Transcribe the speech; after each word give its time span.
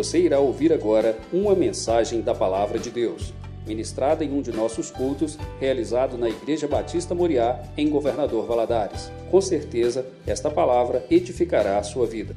Você 0.00 0.18
irá 0.18 0.40
ouvir 0.40 0.72
agora 0.72 1.20
uma 1.30 1.54
mensagem 1.54 2.22
da 2.22 2.34
Palavra 2.34 2.78
de 2.78 2.90
Deus, 2.90 3.34
ministrada 3.66 4.24
em 4.24 4.32
um 4.32 4.40
de 4.40 4.50
nossos 4.50 4.90
cultos, 4.90 5.36
realizado 5.58 6.16
na 6.16 6.26
Igreja 6.26 6.66
Batista 6.66 7.14
Moriá, 7.14 7.62
em 7.76 7.90
Governador 7.90 8.46
Valadares. 8.46 9.10
Com 9.30 9.42
certeza, 9.42 10.10
esta 10.26 10.50
palavra 10.50 11.06
edificará 11.10 11.78
a 11.78 11.82
sua 11.82 12.06
vida. 12.06 12.34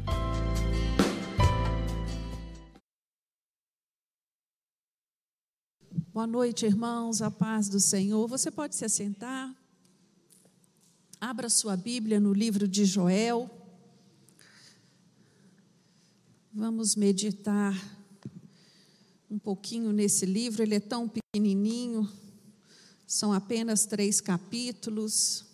Boa 6.14 6.28
noite, 6.28 6.66
irmãos, 6.66 7.22
a 7.22 7.32
paz 7.32 7.70
do 7.70 7.80
Senhor. 7.80 8.28
Você 8.28 8.52
pode 8.52 8.76
se 8.76 8.84
assentar. 8.84 9.56
Abra 11.22 11.48
sua 11.48 11.78
Bíblia 11.78 12.20
no 12.20 12.34
livro 12.34 12.68
de 12.68 12.84
Joel. 12.84 13.63
Vamos 16.56 16.96
meditar 16.96 17.74
um 19.28 19.40
pouquinho 19.40 19.92
nesse 19.92 20.24
livro, 20.24 20.62
ele 20.62 20.76
é 20.76 20.80
tão 20.80 21.10
pequenininho, 21.10 22.08
são 23.08 23.34
apenas 23.34 23.88
três 23.88 24.22
capítulos. 24.22 25.46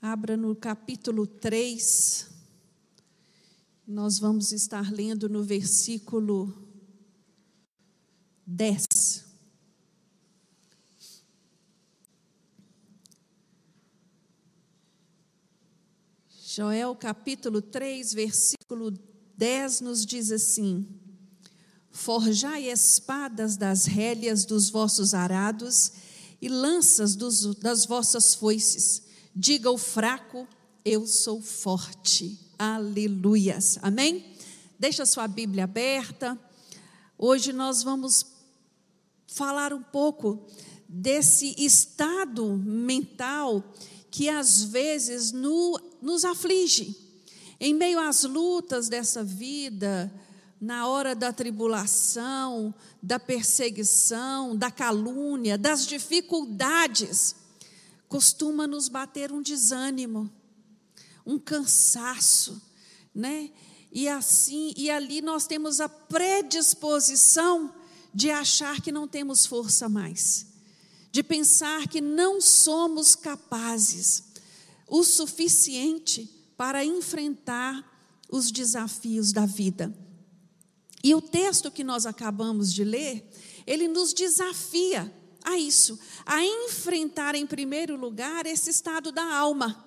Abra 0.00 0.38
no 0.38 0.56
capítulo 0.56 1.26
3, 1.26 2.30
nós 3.86 4.18
vamos 4.18 4.52
estar 4.52 4.90
lendo 4.90 5.28
no 5.28 5.42
versículo 5.42 6.56
10. 8.46 9.26
Joel 16.30 16.96
capítulo 16.96 17.60
3, 17.60 18.14
versículo 18.14 18.90
10 18.90 19.07
nos 19.80 20.04
diz 20.04 20.32
assim: 20.32 20.86
Forjai 21.92 22.68
espadas 22.68 23.56
das 23.56 23.86
rélias 23.86 24.44
dos 24.44 24.68
vossos 24.68 25.14
arados 25.14 25.92
e 26.42 26.48
lanças 26.48 27.14
dos, 27.14 27.54
das 27.56 27.86
vossas 27.86 28.34
foices. 28.34 29.02
Diga 29.34 29.70
o 29.70 29.78
fraco, 29.78 30.46
eu 30.84 31.06
sou 31.06 31.40
forte. 31.40 32.38
Aleluias. 32.58 33.78
Amém? 33.80 34.24
Deixa 34.78 35.06
sua 35.06 35.28
Bíblia 35.28 35.64
aberta. 35.64 36.38
Hoje 37.16 37.52
nós 37.52 37.82
vamos 37.84 38.26
falar 39.26 39.72
um 39.72 39.82
pouco 39.82 40.46
desse 40.88 41.54
estado 41.58 42.56
mental 42.56 43.62
que 44.10 44.28
às 44.28 44.62
vezes 44.64 45.30
no, 45.30 45.80
nos 46.02 46.24
aflige 46.24 47.07
em 47.60 47.74
meio 47.74 47.98
às 47.98 48.24
lutas 48.24 48.88
dessa 48.88 49.24
vida, 49.24 50.12
na 50.60 50.86
hora 50.86 51.14
da 51.14 51.32
tribulação, 51.32 52.74
da 53.02 53.18
perseguição, 53.18 54.56
da 54.56 54.70
calúnia, 54.70 55.56
das 55.56 55.86
dificuldades, 55.86 57.34
costuma 58.08 58.66
nos 58.66 58.88
bater 58.88 59.32
um 59.32 59.42
desânimo, 59.42 60.30
um 61.24 61.38
cansaço, 61.38 62.60
né? 63.14 63.50
E 63.90 64.08
assim, 64.08 64.72
e 64.76 64.90
ali 64.90 65.20
nós 65.20 65.46
temos 65.46 65.80
a 65.80 65.88
predisposição 65.88 67.74
de 68.12 68.30
achar 68.30 68.80
que 68.80 68.92
não 68.92 69.06
temos 69.06 69.46
força 69.46 69.88
mais, 69.88 70.46
de 71.10 71.22
pensar 71.22 71.88
que 71.88 72.00
não 72.00 72.40
somos 72.40 73.14
capazes 73.14 74.24
o 74.86 75.04
suficiente 75.04 76.37
para 76.58 76.84
enfrentar 76.84 77.88
os 78.28 78.50
desafios 78.50 79.32
da 79.32 79.46
vida. 79.46 79.94
E 81.02 81.14
o 81.14 81.22
texto 81.22 81.70
que 81.70 81.84
nós 81.84 82.04
acabamos 82.04 82.74
de 82.74 82.82
ler, 82.82 83.30
ele 83.64 83.86
nos 83.86 84.12
desafia 84.12 85.14
a 85.44 85.56
isso, 85.56 85.98
a 86.26 86.44
enfrentar 86.44 87.36
em 87.36 87.46
primeiro 87.46 87.96
lugar 87.96 88.44
esse 88.44 88.70
estado 88.70 89.12
da 89.12 89.24
alma, 89.24 89.84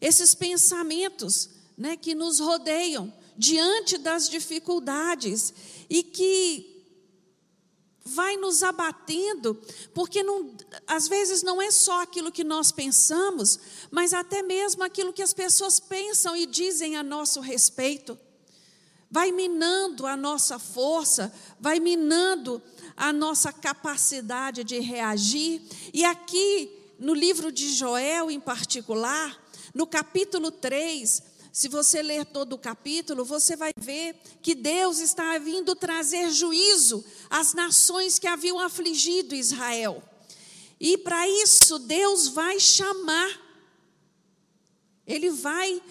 esses 0.00 0.34
pensamentos 0.34 1.48
né, 1.76 1.96
que 1.96 2.12
nos 2.12 2.40
rodeiam 2.40 3.12
diante 3.36 3.96
das 3.96 4.28
dificuldades 4.28 5.54
e 5.88 6.02
que 6.02 6.67
vai 8.08 8.36
nos 8.36 8.62
abatendo, 8.62 9.60
porque 9.92 10.22
não, 10.22 10.54
às 10.86 11.08
vezes 11.08 11.42
não 11.42 11.60
é 11.60 11.70
só 11.70 12.02
aquilo 12.02 12.32
que 12.32 12.42
nós 12.42 12.72
pensamos, 12.72 13.58
mas 13.90 14.14
até 14.14 14.42
mesmo 14.42 14.82
aquilo 14.82 15.12
que 15.12 15.22
as 15.22 15.34
pessoas 15.34 15.78
pensam 15.78 16.36
e 16.36 16.46
dizem 16.46 16.96
a 16.96 17.02
nosso 17.02 17.40
respeito. 17.40 18.18
Vai 19.10 19.32
minando 19.32 20.06
a 20.06 20.16
nossa 20.16 20.58
força, 20.58 21.32
vai 21.58 21.80
minando 21.80 22.62
a 22.96 23.12
nossa 23.12 23.52
capacidade 23.52 24.64
de 24.64 24.78
reagir. 24.80 25.62
E 25.94 26.04
aqui, 26.04 26.70
no 26.98 27.14
livro 27.14 27.50
de 27.50 27.72
Joel 27.72 28.30
em 28.30 28.40
particular, 28.40 29.42
no 29.74 29.86
capítulo 29.86 30.50
3, 30.50 31.22
se 31.52 31.68
você 31.68 32.02
ler 32.02 32.24
todo 32.26 32.54
o 32.54 32.58
capítulo, 32.58 33.24
você 33.24 33.56
vai 33.56 33.72
ver 33.78 34.14
que 34.42 34.54
Deus 34.54 34.98
está 34.98 35.38
vindo 35.38 35.74
trazer 35.74 36.30
juízo 36.30 37.04
às 37.28 37.54
nações 37.54 38.18
que 38.18 38.26
haviam 38.26 38.58
afligido 38.58 39.34
Israel. 39.34 40.02
E 40.80 40.96
para 40.98 41.28
isso, 41.28 41.78
Deus 41.78 42.28
vai 42.28 42.60
chamar, 42.60 43.28
Ele 45.06 45.30
vai 45.30 45.82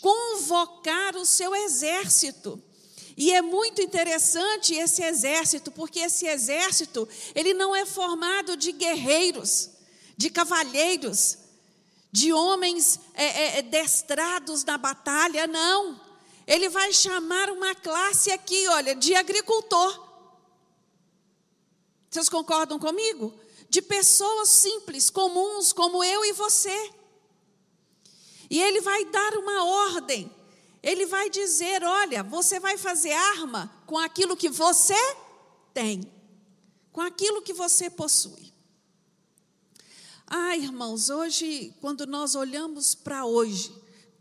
convocar 0.00 1.16
o 1.16 1.24
seu 1.24 1.54
exército. 1.54 2.62
E 3.16 3.32
é 3.32 3.40
muito 3.40 3.80
interessante 3.80 4.74
esse 4.74 5.02
exército, 5.02 5.70
porque 5.70 6.00
esse 6.00 6.26
exército, 6.26 7.08
ele 7.34 7.54
não 7.54 7.74
é 7.74 7.86
formado 7.86 8.58
de 8.58 8.72
guerreiros, 8.72 9.70
de 10.18 10.28
cavalheiros, 10.28 11.38
de 12.16 12.32
homens 12.32 12.98
é, 13.12 13.24
é, 13.24 13.58
é, 13.58 13.62
destrados 13.62 14.64
na 14.64 14.78
batalha, 14.78 15.46
não. 15.46 16.00
Ele 16.46 16.70
vai 16.70 16.90
chamar 16.90 17.50
uma 17.50 17.74
classe 17.74 18.30
aqui, 18.30 18.66
olha, 18.68 18.94
de 18.94 19.14
agricultor. 19.14 20.02
Vocês 22.08 22.30
concordam 22.30 22.78
comigo? 22.78 23.38
De 23.68 23.82
pessoas 23.82 24.48
simples, 24.48 25.10
comuns, 25.10 25.74
como 25.74 26.02
eu 26.02 26.24
e 26.24 26.32
você. 26.32 26.90
E 28.48 28.62
ele 28.62 28.80
vai 28.80 29.04
dar 29.04 29.34
uma 29.34 29.66
ordem. 29.92 30.34
Ele 30.82 31.04
vai 31.04 31.28
dizer: 31.28 31.84
olha, 31.84 32.22
você 32.22 32.58
vai 32.58 32.78
fazer 32.78 33.12
arma 33.12 33.70
com 33.84 33.98
aquilo 33.98 34.38
que 34.38 34.48
você 34.48 34.96
tem, 35.74 36.10
com 36.92 37.02
aquilo 37.02 37.42
que 37.42 37.52
você 37.52 37.90
possui. 37.90 38.55
Ah, 40.28 40.56
irmãos, 40.56 41.08
hoje, 41.08 41.72
quando 41.80 42.04
nós 42.04 42.34
olhamos 42.34 42.96
para 42.96 43.24
hoje, 43.24 43.72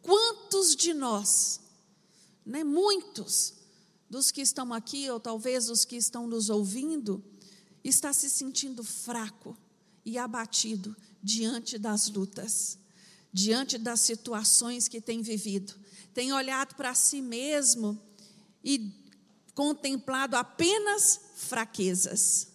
quantos 0.03 0.75
de 0.75 0.93
nós, 0.93 1.59
né, 2.45 2.63
muitos 2.63 3.55
dos 4.07 4.29
que 4.29 4.41
estão 4.41 4.71
aqui, 4.71 5.09
ou 5.09 5.19
talvez 5.19 5.67
os 5.67 5.83
que 5.83 5.95
estão 5.95 6.27
nos 6.27 6.51
ouvindo, 6.51 7.23
está 7.83 8.13
se 8.13 8.29
sentindo 8.29 8.83
fraco 8.83 9.57
e 10.05 10.19
abatido 10.19 10.95
diante 11.23 11.79
das 11.79 12.07
lutas, 12.07 12.77
diante 13.33 13.79
das 13.79 13.99
situações 14.01 14.87
que 14.87 15.01
tem 15.01 15.23
vivido, 15.23 15.73
tem 16.13 16.31
olhado 16.31 16.75
para 16.75 16.93
si 16.93 17.19
mesmo 17.19 17.99
e 18.63 18.93
contemplado 19.55 20.35
apenas 20.35 21.19
fraquezas. 21.35 22.49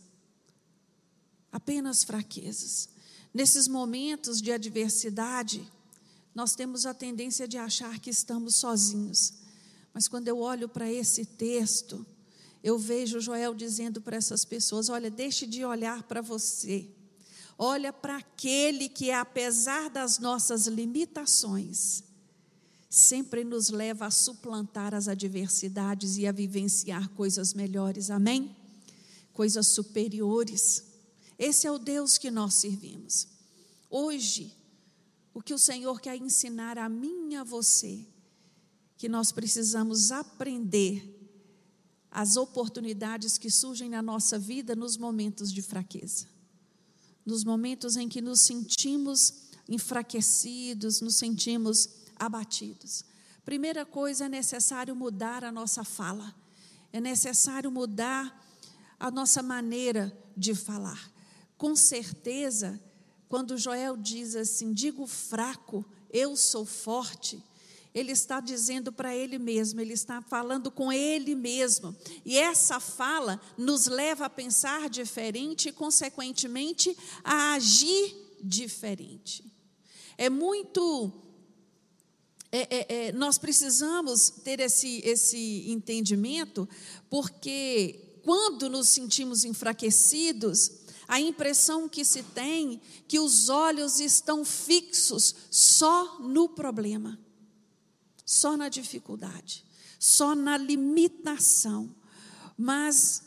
Apenas 1.51 2.05
fraquezas. 2.05 2.89
Nesses 3.33 3.69
momentos 3.69 4.43
de 4.43 4.51
adversidade, 4.51 5.67
nós 6.35 6.55
temos 6.55 6.87
a 6.87 6.95
tendência 6.95 7.47
de 7.47 7.59
achar 7.59 7.99
que 7.99 8.11
estamos 8.11 8.57
sozinhos. 8.57 9.35
Mas 9.93 10.09
quando 10.09 10.29
eu 10.29 10.39
olho 10.39 10.69
para 10.69 10.91
esse 10.91 11.25
texto, 11.25 12.05
eu 12.63 12.79
vejo 12.79 13.21
Joel 13.21 13.55
dizendo 13.55 14.01
para 14.01 14.17
essas 14.17 14.45
pessoas: 14.45 14.89
olha, 14.89 15.11
deixe 15.11 15.47
de 15.47 15.65
olhar 15.65 16.03
para 16.05 16.21
você. 16.21 16.89
Olha 17.57 17.93
para 17.93 18.17
aquele 18.17 18.89
que, 18.89 19.11
apesar 19.11 19.91
das 19.91 20.19
nossas 20.19 20.67
limitações, 20.67 22.03
sempre 22.89 23.45
nos 23.45 23.69
leva 23.69 24.07
a 24.07 24.11
suplantar 24.11 24.95
as 24.95 25.09
adversidades 25.09 26.17
e 26.17 26.27
a 26.27 26.33
vivenciar 26.33 27.09
coisas 27.11 27.53
melhores. 27.53 28.11
Amém? 28.11 28.57
Coisas 29.33 29.67
superiores. 29.69 30.90
Esse 31.41 31.67
é 31.67 31.73
o 31.73 31.79
Deus 31.79 32.19
que 32.19 32.31
nós 32.31 32.53
servimos. 32.53 33.27
Hoje, 33.89 34.55
o 35.33 35.41
que 35.41 35.55
o 35.55 35.59
Senhor 35.59 35.99
quer 35.99 36.15
ensinar 36.15 36.77
a 36.77 36.87
mim 36.87 37.33
e 37.33 37.37
a 37.37 37.43
você, 37.43 38.07
que 38.99 39.09
nós 39.09 39.33
precisamos 39.33 40.13
aprender 40.13 41.17
as 42.11 42.37
oportunidades 42.37 43.39
que 43.39 43.51
surgem 43.51 43.89
na 43.89 44.03
nossa 44.03 44.39
vida 44.39 44.77
nos 44.77 44.99
momentos 44.99 45.51
de 45.51 45.63
fraqueza, 45.63 46.27
nos 47.25 47.43
momentos 47.43 47.97
em 47.97 48.07
que 48.07 48.21
nos 48.21 48.43
sentimos 48.43 49.49
enfraquecidos, 49.67 51.01
nos 51.01 51.17
sentimos 51.17 51.89
abatidos. 52.17 53.03
Primeira 53.47 53.87
coisa, 53.87 54.27
é 54.27 54.29
necessário 54.29 54.95
mudar 54.95 55.43
a 55.43 55.51
nossa 55.51 55.85
fala, 55.85 56.35
É 56.93 57.01
necessário 57.01 57.71
mudar 57.71 58.47
a 58.99 59.11
nossa 59.11 59.43
maneira 59.43 60.15
de 60.37 60.55
falar. 60.55 61.11
Com 61.61 61.77
certeza, 61.77 62.81
quando 63.29 63.59
Joel 63.59 63.95
diz 63.95 64.35
assim: 64.35 64.73
digo 64.73 65.07
fraco, 65.07 65.85
eu 66.11 66.35
sou 66.35 66.65
forte, 66.65 67.45
ele 67.95 68.13
está 68.13 68.41
dizendo 68.41 68.91
para 68.91 69.15
ele 69.15 69.39
mesmo, 69.39 69.79
ele 69.79 69.93
está 69.93 70.23
falando 70.23 70.71
com 70.71 70.91
ele 70.91 71.35
mesmo. 71.35 71.95
E 72.25 72.39
essa 72.39 72.81
fala 72.81 73.39
nos 73.59 73.87
leva 73.89 74.25
a 74.25 74.31
pensar 74.31 74.89
diferente 74.89 75.69
e, 75.69 75.73
consequentemente, 75.73 76.97
a 77.23 77.53
agir 77.53 78.17
diferente. 78.43 79.45
É 80.17 80.31
muito. 80.31 81.13
É, 82.51 82.61
é, 82.75 83.09
é, 83.09 83.13
nós 83.13 83.37
precisamos 83.37 84.31
ter 84.31 84.61
esse, 84.61 85.03
esse 85.05 85.71
entendimento, 85.71 86.67
porque 87.11 88.11
quando 88.23 88.69
nos 88.69 88.89
sentimos 88.89 89.45
enfraquecidos, 89.45 90.80
a 91.11 91.21
impressão 91.21 91.87
que 91.89 92.07
se 92.07 92.23
tem 92.23 92.81
que 93.07 93.19
os 93.19 93.51
olhos 93.51 94.01
estão 94.01 94.45
fixos 94.47 95.35
só 95.51 96.19
no 96.21 96.49
problema 96.49 97.19
só 98.31 98.57
na 98.57 98.69
dificuldade, 98.69 99.65
só 99.99 100.37
na 100.37 100.57
limitação. 100.57 101.93
Mas 102.57 103.25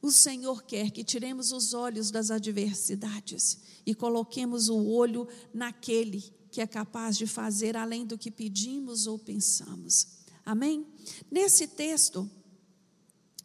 o 0.00 0.12
Senhor 0.12 0.62
quer 0.62 0.92
que 0.92 1.02
tiremos 1.02 1.50
os 1.50 1.74
olhos 1.74 2.12
das 2.12 2.30
adversidades 2.30 3.58
e 3.84 3.96
coloquemos 3.96 4.68
o 4.68 4.86
olho 4.86 5.26
naquele 5.52 6.22
que 6.52 6.60
é 6.60 6.66
capaz 6.66 7.18
de 7.18 7.26
fazer 7.26 7.76
além 7.76 8.06
do 8.06 8.16
que 8.16 8.30
pedimos 8.30 9.08
ou 9.08 9.18
pensamos. 9.18 10.06
Amém? 10.46 10.86
Nesse 11.28 11.66
texto, 11.66 12.30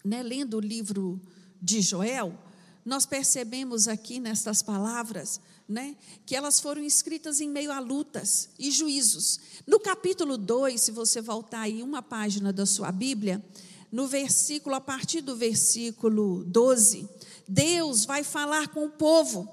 né, 0.06 0.22
lendo 0.22 0.58
o 0.58 0.62
livro 0.62 1.20
de 1.60 1.82
Joel, 1.82 2.38
nós 2.86 3.06
percebemos 3.06 3.88
aqui 3.88 4.20
nestas 4.20 4.62
palavras 4.62 5.40
né, 5.68 5.96
que 6.26 6.36
elas 6.36 6.60
foram 6.60 6.84
escritas 6.84 7.40
em 7.40 7.50
meio 7.50 7.72
a 7.72 7.80
lutas 7.80 8.50
e 8.60 8.70
juízos. 8.70 9.40
No 9.66 9.80
capítulo 9.80 10.38
2, 10.38 10.80
se 10.80 10.92
você 10.92 11.22
voltar 11.22 11.62
aí 11.62 11.82
uma 11.82 12.02
página 12.02 12.52
da 12.52 12.66
sua 12.66 12.92
Bíblia, 12.92 13.44
no 13.92 14.08
versículo, 14.08 14.76
a 14.76 14.82
partir 14.82 15.22
do 15.22 15.36
versículo 15.36 16.44
12, 16.46 17.08
Deus 17.48 18.06
vai 18.06 18.24
falar 18.24 18.70
com 18.70 18.86
o 18.86 18.90
povo. 18.90 19.48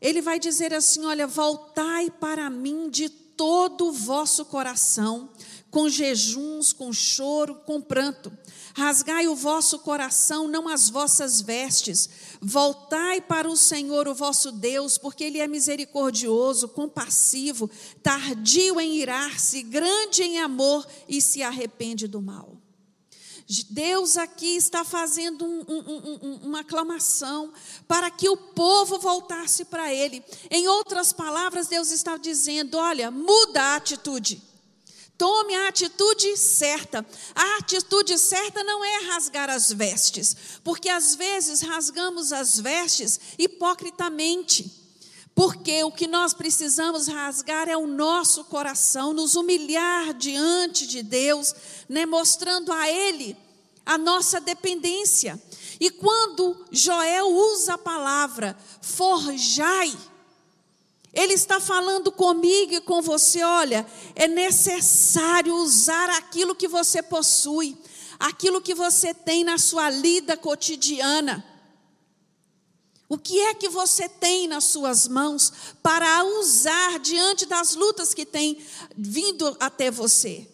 Ele 0.00 0.22
vai 0.22 0.38
dizer 0.38 0.72
assim: 0.72 1.04
Olha, 1.04 1.26
voltai 1.26 2.10
para 2.10 2.48
mim 2.48 2.88
de 2.88 3.08
todo 3.08 3.88
o 3.88 3.92
vosso 3.92 4.46
coração, 4.46 5.28
com 5.76 5.90
jejuns, 5.90 6.72
com 6.72 6.90
choro, 6.90 7.56
com 7.66 7.82
pranto. 7.82 8.32
Rasgai 8.74 9.28
o 9.28 9.36
vosso 9.36 9.78
coração, 9.80 10.48
não 10.48 10.68
as 10.68 10.88
vossas 10.88 11.42
vestes. 11.42 12.08
Voltai 12.40 13.20
para 13.20 13.46
o 13.46 13.58
Senhor, 13.58 14.08
o 14.08 14.14
vosso 14.14 14.50
Deus, 14.50 14.96
porque 14.96 15.22
Ele 15.22 15.38
é 15.38 15.46
misericordioso, 15.46 16.66
compassivo, 16.66 17.68
tardio 18.02 18.80
em 18.80 18.96
irar-se, 18.96 19.62
grande 19.64 20.22
em 20.22 20.38
amor 20.38 20.86
e 21.06 21.20
se 21.20 21.42
arrepende 21.42 22.08
do 22.08 22.22
mal. 22.22 22.56
Deus 23.68 24.16
aqui 24.16 24.56
está 24.56 24.82
fazendo 24.82 25.44
um, 25.44 25.60
um, 25.68 26.18
um, 26.22 26.34
uma 26.44 26.60
aclamação 26.60 27.52
para 27.86 28.10
que 28.10 28.30
o 28.30 28.36
povo 28.38 28.98
voltasse 28.98 29.66
para 29.66 29.92
Ele. 29.92 30.24
Em 30.50 30.66
outras 30.68 31.12
palavras, 31.12 31.68
Deus 31.68 31.90
está 31.90 32.16
dizendo: 32.16 32.78
olha, 32.78 33.10
muda 33.10 33.60
a 33.60 33.76
atitude. 33.76 34.55
Tome 35.18 35.54
a 35.54 35.68
atitude 35.68 36.36
certa. 36.36 37.04
A 37.34 37.58
atitude 37.58 38.18
certa 38.18 38.62
não 38.62 38.84
é 38.84 39.06
rasgar 39.06 39.48
as 39.48 39.72
vestes, 39.72 40.36
porque 40.62 40.88
às 40.88 41.14
vezes 41.14 41.62
rasgamos 41.62 42.32
as 42.32 42.60
vestes 42.60 43.18
hipocritamente. 43.38 44.84
Porque 45.34 45.84
o 45.84 45.92
que 45.92 46.06
nós 46.06 46.32
precisamos 46.32 47.08
rasgar 47.08 47.68
é 47.68 47.76
o 47.76 47.86
nosso 47.86 48.44
coração, 48.44 49.12
nos 49.12 49.36
humilhar 49.36 50.14
diante 50.14 50.86
de 50.86 51.02
Deus, 51.02 51.54
né, 51.88 52.06
mostrando 52.06 52.72
a 52.72 52.88
Ele 52.88 53.36
a 53.84 53.96
nossa 53.96 54.40
dependência. 54.40 55.40
E 55.78 55.90
quando 55.90 56.56
Joel 56.72 57.28
usa 57.28 57.74
a 57.74 57.78
palavra 57.78 58.56
forjai, 58.80 59.96
ele 61.16 61.32
está 61.32 61.58
falando 61.58 62.12
comigo 62.12 62.74
e 62.74 62.80
com 62.80 63.00
você: 63.00 63.42
olha, 63.42 63.86
é 64.14 64.28
necessário 64.28 65.56
usar 65.56 66.10
aquilo 66.10 66.54
que 66.54 66.68
você 66.68 67.02
possui, 67.02 67.76
aquilo 68.18 68.60
que 68.60 68.74
você 68.74 69.14
tem 69.14 69.42
na 69.42 69.56
sua 69.56 69.88
lida 69.88 70.36
cotidiana. 70.36 71.42
O 73.08 73.16
que 73.16 73.40
é 73.40 73.54
que 73.54 73.68
você 73.68 74.08
tem 74.08 74.46
nas 74.46 74.64
suas 74.64 75.08
mãos 75.08 75.52
para 75.82 76.22
usar 76.24 76.98
diante 76.98 77.46
das 77.46 77.74
lutas 77.74 78.12
que 78.12 78.26
tem 78.26 78.58
vindo 78.94 79.56
até 79.58 79.90
você? 79.90 80.46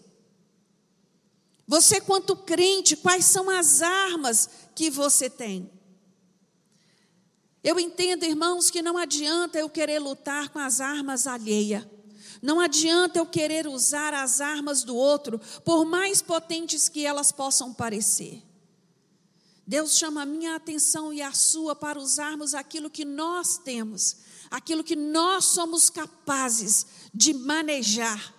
Você, 1.66 2.00
quanto 2.00 2.36
crente, 2.36 2.94
quais 2.94 3.24
são 3.24 3.48
as 3.50 3.80
armas 3.82 4.48
que 4.74 4.90
você 4.90 5.30
tem? 5.30 5.70
Eu 7.62 7.78
entendo, 7.78 8.24
irmãos, 8.24 8.70
que 8.70 8.82
não 8.82 8.98
adianta 8.98 9.58
eu 9.58 9.68
querer 9.68 10.00
lutar 10.00 10.48
com 10.48 10.58
as 10.58 10.80
armas 10.80 11.26
alheia. 11.26 11.88
Não 12.42 12.58
adianta 12.58 13.20
eu 13.20 13.26
querer 13.26 13.68
usar 13.68 14.12
as 14.12 14.40
armas 14.40 14.82
do 14.82 14.96
outro, 14.96 15.40
por 15.64 15.84
mais 15.84 16.20
potentes 16.20 16.88
que 16.88 17.06
elas 17.06 17.30
possam 17.30 17.72
parecer. 17.72 18.42
Deus 19.64 19.96
chama 19.96 20.22
a 20.22 20.26
minha 20.26 20.56
atenção 20.56 21.12
e 21.12 21.22
a 21.22 21.32
sua 21.32 21.76
para 21.76 22.00
usarmos 22.00 22.52
aquilo 22.52 22.90
que 22.90 23.04
nós 23.04 23.58
temos, 23.58 24.16
aquilo 24.50 24.82
que 24.82 24.96
nós 24.96 25.44
somos 25.44 25.88
capazes 25.88 26.84
de 27.14 27.32
manejar. 27.32 28.34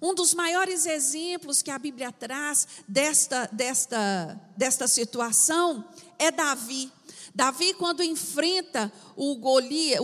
Um 0.00 0.14
dos 0.14 0.34
maiores 0.34 0.86
exemplos 0.86 1.62
que 1.62 1.70
a 1.70 1.78
Bíblia 1.78 2.10
traz 2.10 2.66
desta, 2.88 3.48
desta, 3.52 4.40
desta 4.56 4.88
situação 4.88 5.88
é 6.18 6.30
Davi. 6.30 6.90
Davi, 7.34 7.72
quando 7.74 8.02
enfrenta 8.02 8.92
o, 9.16 9.38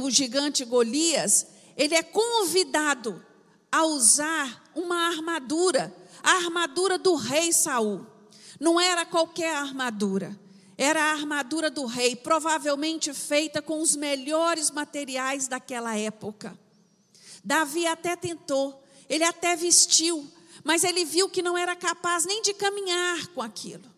o 0.02 0.10
gigante 0.10 0.64
Golias, 0.64 1.46
ele 1.76 1.94
é 1.94 2.02
convidado 2.02 3.25
a 3.70 3.84
usar 3.84 4.64
uma 4.75 5.08
armadura, 5.08 5.94
a 6.22 6.32
armadura 6.32 6.98
do 6.98 7.14
rei 7.14 7.52
Saul. 7.52 8.06
Não 8.58 8.81
era 8.81 9.05
qualquer 9.05 9.55
armadura, 9.55 10.38
era 10.76 11.03
a 11.03 11.12
armadura 11.12 11.70
do 11.70 11.84
rei, 11.84 12.17
provavelmente 12.17 13.12
feita 13.12 13.60
com 13.60 13.81
os 13.81 13.94
melhores 13.94 14.70
materiais 14.70 15.46
daquela 15.48 15.96
época. 15.96 16.58
Davi 17.44 17.86
até 17.86 18.17
tentou, 18.17 18.82
ele 19.08 19.24
até 19.24 19.55
vestiu, 19.55 20.26
mas 20.64 20.82
ele 20.82 21.05
viu 21.05 21.29
que 21.29 21.43
não 21.43 21.56
era 21.56 21.76
capaz 21.76 22.24
nem 22.24 22.43
de 22.43 22.55
caminhar 22.55 23.29
com 23.29 23.43
aquilo. 23.43 23.97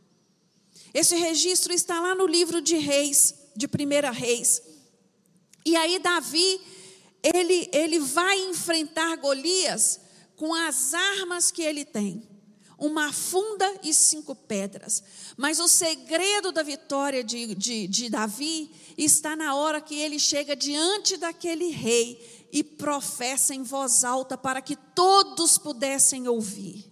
Esse 0.93 1.17
registro 1.17 1.73
está 1.73 2.01
lá 2.01 2.15
no 2.15 2.27
livro 2.27 2.61
de 2.61 2.77
Reis, 2.77 3.35
de 3.57 3.69
Primeira 3.69 4.11
Reis. 4.11 4.63
E 5.65 5.77
aí 5.77 5.99
Davi, 5.99 6.61
ele, 7.23 7.69
ele 7.73 7.99
vai 7.99 8.39
enfrentar 8.47 9.17
Golias 9.17 10.01
com 10.37 10.55
as 10.55 10.95
armas 10.95 11.51
que 11.51 11.63
ele 11.63 11.85
tem. 11.85 12.29
Uma 12.79 13.13
funda 13.13 13.79
e 13.83 13.93
cinco 13.93 14.35
pedras. 14.35 15.03
Mas 15.37 15.61
o 15.61 15.69
segredo 15.69 16.51
da 16.51 16.63
vitória 16.63 17.23
de, 17.23 17.55
de, 17.55 17.87
de 17.87 18.09
Davi 18.09 18.71
está 18.97 19.37
na 19.37 19.55
hora 19.55 19.83
que 19.83 19.95
ele 19.95 20.19
chega 20.19 20.57
diante 20.57 21.19
daquele 21.19 21.69
rei 21.69 22.49
e 22.51 22.65
professa 22.65 23.55
em 23.55 23.63
voz 23.63 24.03
alta 24.03 24.37
para 24.37 24.63
que 24.63 24.77
todos 24.77 25.59
pudessem 25.59 26.27
ouvir. 26.27 26.91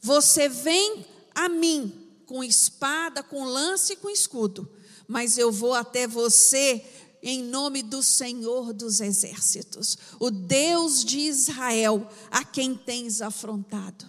Você 0.00 0.48
vem 0.48 1.04
a 1.34 1.50
mim 1.50 2.05
com 2.26 2.42
espada, 2.42 3.22
com 3.22 3.44
lance 3.44 3.94
e 3.94 3.96
com 3.96 4.10
escudo, 4.10 4.68
mas 5.06 5.38
eu 5.38 5.50
vou 5.52 5.74
até 5.74 6.06
você 6.06 6.84
em 7.22 7.42
nome 7.42 7.82
do 7.82 8.02
Senhor 8.02 8.72
dos 8.72 9.00
exércitos, 9.00 9.96
o 10.20 10.30
Deus 10.30 11.04
de 11.04 11.18
Israel, 11.20 12.08
a 12.30 12.44
quem 12.44 12.74
tens 12.74 13.20
afrontado. 13.22 14.06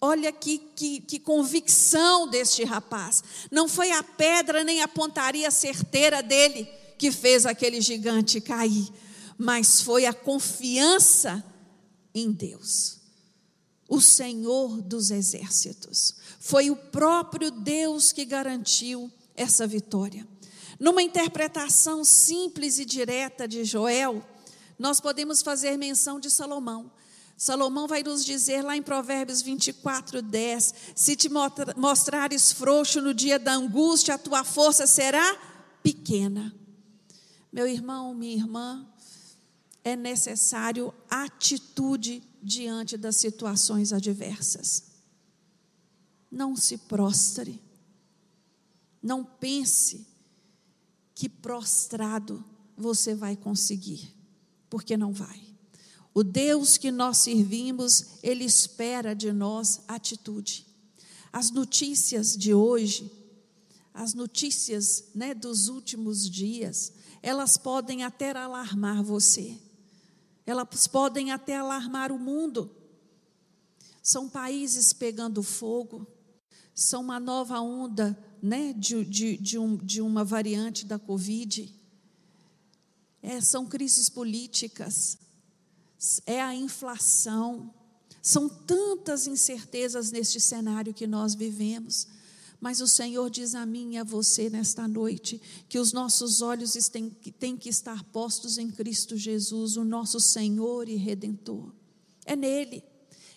Olha 0.00 0.30
que, 0.30 0.58
que, 0.58 1.00
que, 1.00 1.18
convicção 1.18 2.28
deste 2.28 2.62
rapaz. 2.62 3.24
Não 3.50 3.66
foi 3.66 3.90
a 3.90 4.02
pedra 4.02 4.62
nem 4.62 4.82
a 4.82 4.88
pontaria 4.88 5.50
certeira 5.50 6.22
dele 6.22 6.68
que 6.98 7.10
fez 7.10 7.46
aquele 7.46 7.80
gigante 7.80 8.40
cair, 8.40 8.86
mas 9.38 9.80
foi 9.80 10.04
a 10.04 10.12
confiança 10.12 11.42
em 12.14 12.30
Deus, 12.30 13.00
o 13.88 14.00
Senhor 14.00 14.80
dos 14.80 15.10
exércitos. 15.10 16.14
Foi 16.40 16.70
o 16.70 16.76
próprio 16.76 17.50
Deus 17.50 18.12
que 18.12 18.24
garantiu 18.24 19.10
essa 19.34 19.66
vitória. 19.66 20.26
Numa 20.78 21.02
interpretação 21.02 22.04
simples 22.04 22.78
e 22.78 22.84
direta 22.84 23.46
de 23.46 23.64
Joel, 23.64 24.24
nós 24.78 25.00
podemos 25.00 25.42
fazer 25.42 25.76
menção 25.76 26.18
de 26.18 26.30
Salomão. 26.30 26.90
Salomão 27.36 27.86
vai 27.86 28.02
nos 28.02 28.24
dizer 28.24 28.62
lá 28.62 28.76
em 28.76 28.82
Provérbios 28.82 29.42
24, 29.42 30.22
10: 30.22 30.74
Se 30.94 31.16
te 31.16 31.28
mostrares 31.76 32.52
frouxo 32.52 33.00
no 33.00 33.12
dia 33.12 33.38
da 33.38 33.54
angústia, 33.54 34.14
a 34.14 34.18
tua 34.18 34.44
força 34.44 34.86
será 34.86 35.36
pequena. 35.82 36.54
Meu 37.52 37.66
irmão, 37.66 38.14
minha 38.14 38.34
irmã, 38.34 38.86
é 39.82 39.94
necessário 39.94 40.92
atitude 41.10 42.22
diante 42.44 42.98
das 42.98 43.16
situações 43.16 43.92
adversas. 43.92 44.84
Não 46.30 46.54
se 46.54 46.76
prostre, 46.76 47.62
não 49.02 49.24
pense 49.24 50.06
que 51.14 51.28
prostrado 51.28 52.44
você 52.76 53.14
vai 53.14 53.34
conseguir, 53.34 54.14
porque 54.68 54.96
não 54.96 55.12
vai. 55.12 55.40
O 56.12 56.22
Deus 56.22 56.76
que 56.76 56.90
nós 56.90 57.18
servimos, 57.18 58.18
Ele 58.22 58.44
espera 58.44 59.14
de 59.14 59.32
nós 59.32 59.80
atitude. 59.88 60.66
As 61.32 61.50
notícias 61.50 62.36
de 62.36 62.52
hoje, 62.52 63.10
as 63.92 64.12
notícias 64.12 65.04
né, 65.14 65.34
dos 65.34 65.68
últimos 65.68 66.28
dias, 66.28 66.92
elas 67.22 67.56
podem 67.56 68.04
até 68.04 68.30
alarmar 68.36 69.02
você, 69.02 69.58
elas 70.46 70.86
podem 70.86 71.32
até 71.32 71.56
alarmar 71.56 72.12
o 72.12 72.18
mundo. 72.18 72.70
São 74.02 74.28
países 74.28 74.92
pegando 74.92 75.42
fogo, 75.42 76.06
são 76.74 77.02
uma 77.02 77.18
nova 77.18 77.60
onda 77.60 78.18
né, 78.42 78.72
de, 78.74 79.04
de, 79.04 79.36
de, 79.38 79.58
um, 79.58 79.76
de 79.76 80.02
uma 80.02 80.24
variante 80.24 80.84
da 80.84 80.98
Covid, 80.98 81.72
é, 83.26 83.40
são 83.40 83.64
crises 83.64 84.10
políticas, 84.10 85.16
é 86.26 86.42
a 86.42 86.54
inflação. 86.54 87.72
São 88.20 88.50
tantas 88.50 89.26
incertezas 89.26 90.10
neste 90.10 90.38
cenário 90.38 90.92
que 90.92 91.06
nós 91.06 91.34
vivemos. 91.34 92.06
Mas 92.64 92.80
o 92.80 92.88
Senhor 92.88 93.28
diz 93.28 93.54
a 93.54 93.66
mim 93.66 93.92
e 93.92 93.98
a 93.98 94.02
você 94.02 94.48
nesta 94.48 94.88
noite 94.88 95.38
que 95.68 95.78
os 95.78 95.92
nossos 95.92 96.40
olhos 96.40 96.72
têm, 97.38 97.58
que 97.58 97.68
estar 97.68 98.02
postos 98.04 98.56
em 98.56 98.70
Cristo 98.70 99.18
Jesus, 99.18 99.76
o 99.76 99.84
nosso 99.84 100.18
Senhor 100.18 100.88
e 100.88 100.96
Redentor. 100.96 101.74
É 102.24 102.34
nele. 102.34 102.82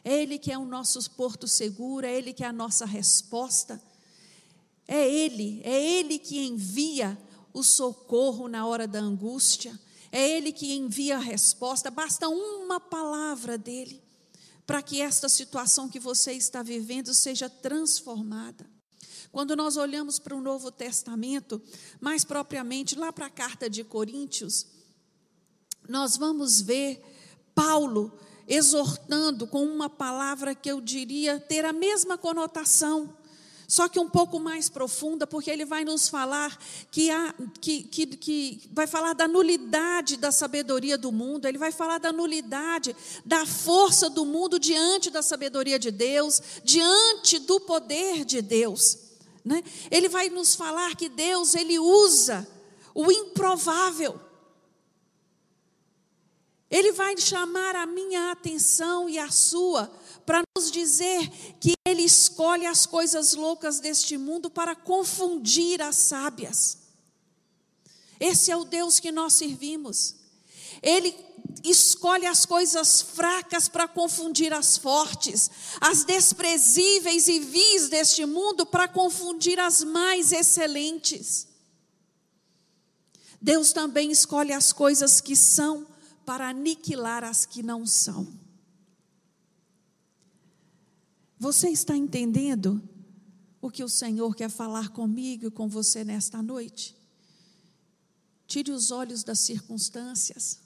É 0.01 0.21
Ele 0.21 0.39
que 0.39 0.49
é 0.49 0.57
o 0.57 0.63
nosso 0.63 1.11
porto 1.11 1.45
seguro, 1.45 2.05
é 2.05 2.17
Ele 2.17 2.31
que 2.31 2.41
é 2.41 2.47
a 2.47 2.53
nossa 2.53 2.85
resposta. 2.85 3.83
É 4.87 5.05
Ele, 5.05 5.59
é 5.65 5.99
Ele 5.99 6.17
que 6.19 6.47
envia 6.47 7.21
o 7.51 7.63
socorro 7.63 8.47
na 8.47 8.65
hora 8.65 8.87
da 8.87 8.99
angústia. 8.99 9.77
É 10.09 10.25
Ele 10.25 10.53
que 10.53 10.73
envia 10.73 11.17
a 11.17 11.19
resposta, 11.19 11.91
basta 11.91 12.29
uma 12.29 12.79
palavra 12.79 13.57
dele 13.57 14.01
para 14.65 14.81
que 14.81 15.01
esta 15.01 15.27
situação 15.27 15.89
que 15.89 15.99
você 15.99 16.31
está 16.31 16.63
vivendo 16.63 17.13
seja 17.13 17.49
transformada. 17.49 18.76
Quando 19.31 19.55
nós 19.55 19.77
olhamos 19.77 20.19
para 20.19 20.35
o 20.35 20.41
Novo 20.41 20.71
Testamento, 20.71 21.61
mais 21.99 22.23
propriamente 22.23 22.97
lá 22.97 23.11
para 23.11 23.27
a 23.27 23.29
carta 23.29 23.69
de 23.69 23.83
Coríntios, 23.83 24.65
nós 25.87 26.17
vamos 26.17 26.61
ver 26.61 27.01
Paulo 27.53 28.11
exortando 28.47 29.45
com 29.47 29.63
uma 29.63 29.89
palavra 29.89 30.55
que 30.55 30.71
eu 30.71 30.79
diria 30.79 31.39
ter 31.39 31.65
a 31.65 31.73
mesma 31.73 32.17
conotação 32.17 33.13
só 33.67 33.89
que 33.89 33.99
um 33.99 34.07
pouco 34.07 34.39
mais 34.39 34.69
profunda, 34.69 35.27
porque 35.27 35.51
ele 35.51 35.65
vai 35.65 35.83
nos 35.83 36.07
falar 36.07 36.57
que, 36.89 37.11
há, 37.11 37.35
que, 37.59 37.83
que, 37.83 38.07
que 38.07 38.69
vai 38.71 38.87
falar 38.87 39.11
da 39.11 39.27
nulidade 39.27 40.15
da 40.15 40.31
sabedoria 40.31 40.97
do 40.97 41.11
mundo, 41.11 41.45
ele 41.45 41.57
vai 41.57 41.73
falar 41.73 41.97
da 41.97 42.13
nulidade 42.13 42.95
da 43.25 43.45
força 43.45 44.09
do 44.09 44.25
mundo 44.25 44.57
diante 44.57 45.09
da 45.09 45.21
sabedoria 45.21 45.77
de 45.77 45.91
Deus, 45.91 46.41
diante 46.63 47.39
do 47.39 47.59
poder 47.59 48.23
de 48.23 48.41
Deus. 48.41 49.06
Né? 49.47 49.63
Ele 49.89 50.09
vai 50.09 50.29
nos 50.29 50.55
falar 50.55 50.93
que 50.97 51.07
Deus 51.07 51.55
ele 51.55 51.79
usa 51.79 52.45
o 52.93 53.09
improvável. 53.09 54.19
Ele 56.69 56.91
vai 56.91 57.15
chamar 57.15 57.77
a 57.77 57.85
minha 57.85 58.29
atenção 58.29 59.07
e 59.07 59.17
a 59.17 59.31
sua 59.31 59.89
para 60.25 60.41
nos 60.57 60.69
dizer 60.69 61.29
que 61.61 61.75
Ele 61.87 62.01
escolhe 62.01 62.65
as 62.65 62.85
coisas 62.85 63.33
loucas 63.35 63.79
deste 63.79 64.17
mundo 64.17 64.49
para 64.49 64.75
confundir 64.75 65.81
as 65.81 65.95
sábias. 65.95 66.79
Esse 68.19 68.51
é 68.51 68.57
o 68.57 68.65
Deus 68.65 68.99
que 68.99 69.13
nós 69.13 69.31
servimos. 69.31 70.15
Ele 70.81 71.15
escolhe 71.63 72.25
as 72.25 72.45
coisas 72.45 73.01
fracas 73.01 73.67
para 73.67 73.87
confundir 73.87 74.53
as 74.53 74.77
fortes, 74.77 75.49
as 75.79 76.03
desprezíveis 76.03 77.27
e 77.27 77.39
vis 77.39 77.89
deste 77.89 78.25
mundo 78.25 78.65
para 78.65 78.87
confundir 78.87 79.59
as 79.59 79.83
mais 79.83 80.31
excelentes. 80.31 81.47
Deus 83.41 83.71
também 83.71 84.11
escolhe 84.11 84.51
as 84.51 84.73
coisas 84.73 85.21
que 85.21 85.35
são 85.35 85.87
para 86.25 86.49
aniquilar 86.49 87.23
as 87.23 87.45
que 87.45 87.63
não 87.63 87.85
são. 87.85 88.27
Você 91.39 91.69
está 91.69 91.95
entendendo 91.95 92.81
o 93.61 93.69
que 93.69 93.83
o 93.83 93.89
Senhor 93.89 94.35
quer 94.35 94.49
falar 94.49 94.89
comigo 94.89 95.47
e 95.47 95.51
com 95.51 95.67
você 95.67 96.03
nesta 96.03 96.41
noite? 96.41 96.97
Tire 98.47 98.71
os 98.71 98.91
olhos 98.91 99.23
das 99.23 99.39
circunstâncias, 99.39 100.59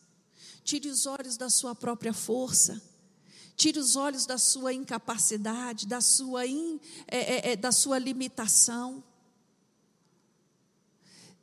tire 0.63 0.89
os 0.89 1.05
olhos 1.05 1.37
da 1.37 1.49
sua 1.49 1.75
própria 1.75 2.13
força, 2.13 2.81
tire 3.55 3.79
os 3.79 3.95
olhos 3.95 4.25
da 4.25 4.37
sua 4.37 4.73
incapacidade, 4.73 5.87
da 5.87 6.01
sua, 6.01 6.45
in, 6.45 6.79
é, 7.07 7.17
é, 7.17 7.51
é, 7.51 7.55
da 7.55 7.71
sua 7.71 7.97
limitação. 7.97 9.03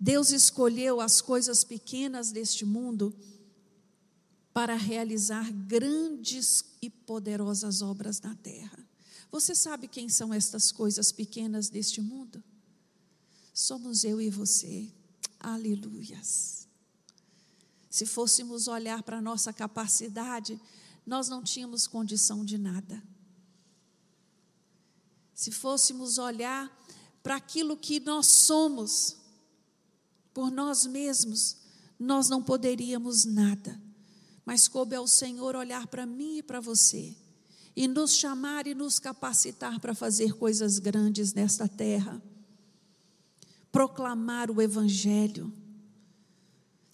Deus 0.00 0.30
escolheu 0.30 1.00
as 1.00 1.20
coisas 1.20 1.64
pequenas 1.64 2.30
deste 2.30 2.64
mundo 2.64 3.14
para 4.52 4.74
realizar 4.74 5.52
grandes 5.52 6.64
e 6.80 6.88
poderosas 6.90 7.82
obras 7.82 8.20
na 8.20 8.34
terra. 8.34 8.88
Você 9.30 9.54
sabe 9.54 9.86
quem 9.86 10.08
são 10.08 10.32
estas 10.32 10.72
coisas 10.72 11.12
pequenas 11.12 11.68
deste 11.68 12.00
mundo? 12.00 12.42
Somos 13.52 14.04
eu 14.04 14.20
e 14.20 14.30
você. 14.30 14.88
Aleluias. 15.38 16.57
Se 17.98 18.06
fôssemos 18.06 18.68
olhar 18.68 19.02
para 19.02 19.18
a 19.18 19.20
nossa 19.20 19.52
capacidade, 19.52 20.60
nós 21.04 21.28
não 21.28 21.42
tínhamos 21.42 21.88
condição 21.88 22.44
de 22.44 22.56
nada. 22.56 23.02
Se 25.34 25.50
fôssemos 25.50 26.16
olhar 26.16 26.70
para 27.24 27.34
aquilo 27.34 27.76
que 27.76 27.98
nós 27.98 28.26
somos, 28.26 29.16
por 30.32 30.48
nós 30.48 30.86
mesmos, 30.86 31.56
nós 31.98 32.28
não 32.28 32.40
poderíamos 32.40 33.24
nada. 33.24 33.82
Mas 34.44 34.68
coube 34.68 34.94
ao 34.94 35.08
Senhor 35.08 35.56
olhar 35.56 35.88
para 35.88 36.06
mim 36.06 36.36
e 36.36 36.42
para 36.44 36.60
você 36.60 37.16
e 37.74 37.88
nos 37.88 38.14
chamar 38.14 38.68
e 38.68 38.76
nos 38.76 39.00
capacitar 39.00 39.80
para 39.80 39.92
fazer 39.92 40.34
coisas 40.34 40.78
grandes 40.78 41.34
nesta 41.34 41.66
terra. 41.66 42.22
Proclamar 43.72 44.52
o 44.52 44.62
Evangelho, 44.62 45.52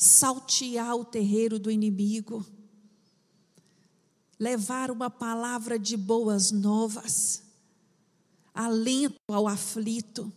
saltear 0.05 0.95
o 0.95 1.05
terreiro 1.05 1.59
do 1.59 1.71
inimigo, 1.71 2.45
levar 4.39 4.91
uma 4.91 5.09
palavra 5.09 5.79
de 5.79 5.97
boas 5.97 6.53
novas, 6.53 7.43
alento 8.53 9.19
ao 9.29 9.49
aflito. 9.49 10.31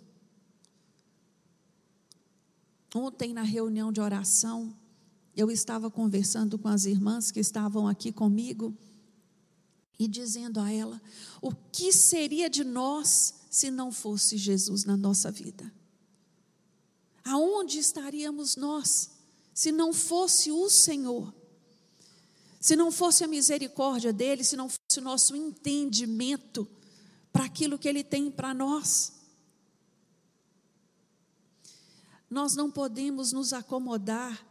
Ontem, 2.96 3.34
na 3.34 3.42
reunião 3.42 3.92
de 3.92 4.00
oração, 4.00 4.74
eu 5.36 5.52
estava 5.52 5.92
conversando 5.92 6.58
com 6.58 6.70
as 6.70 6.86
irmãs 6.86 7.30
que 7.30 7.42
estavam 7.42 7.90
aqui 7.90 8.14
comigo 8.14 8.74
e 10.00 10.08
dizendo 10.08 10.62
a 10.62 10.72
ela: 10.72 11.02
o 11.42 11.52
que 11.52 11.92
seria 11.92 12.50
de 12.50 12.64
nós 12.64 13.42
se 13.52 13.70
não 13.70 13.92
fosse 13.92 14.38
Jesus 14.38 14.86
na 14.86 14.96
nossa 14.96 15.30
vida? 15.30 15.70
Aonde 17.26 17.80
estaríamos 17.80 18.56
nós 18.56 19.17
se 19.58 19.72
não 19.72 19.92
fosse 19.92 20.52
o 20.52 20.70
Senhor? 20.70 21.34
Se 22.60 22.76
não 22.76 22.92
fosse 22.92 23.24
a 23.24 23.28
misericórdia 23.28 24.14
dele, 24.14 24.44
se 24.44 24.56
não 24.56 24.70
fosse 24.70 25.00
o 25.00 25.02
nosso 25.02 25.36
entendimento 25.36 26.68
para 27.34 27.46
aquilo 27.46 27.80
que 27.80 27.88
ele 27.88 28.04
tem 28.04 28.30
para 28.30 28.54
nós? 28.54 29.14
Nós 32.30 32.56
não 32.56 32.70
podemos 32.70 33.32
nos 33.32 33.52
acomodar 33.52 34.46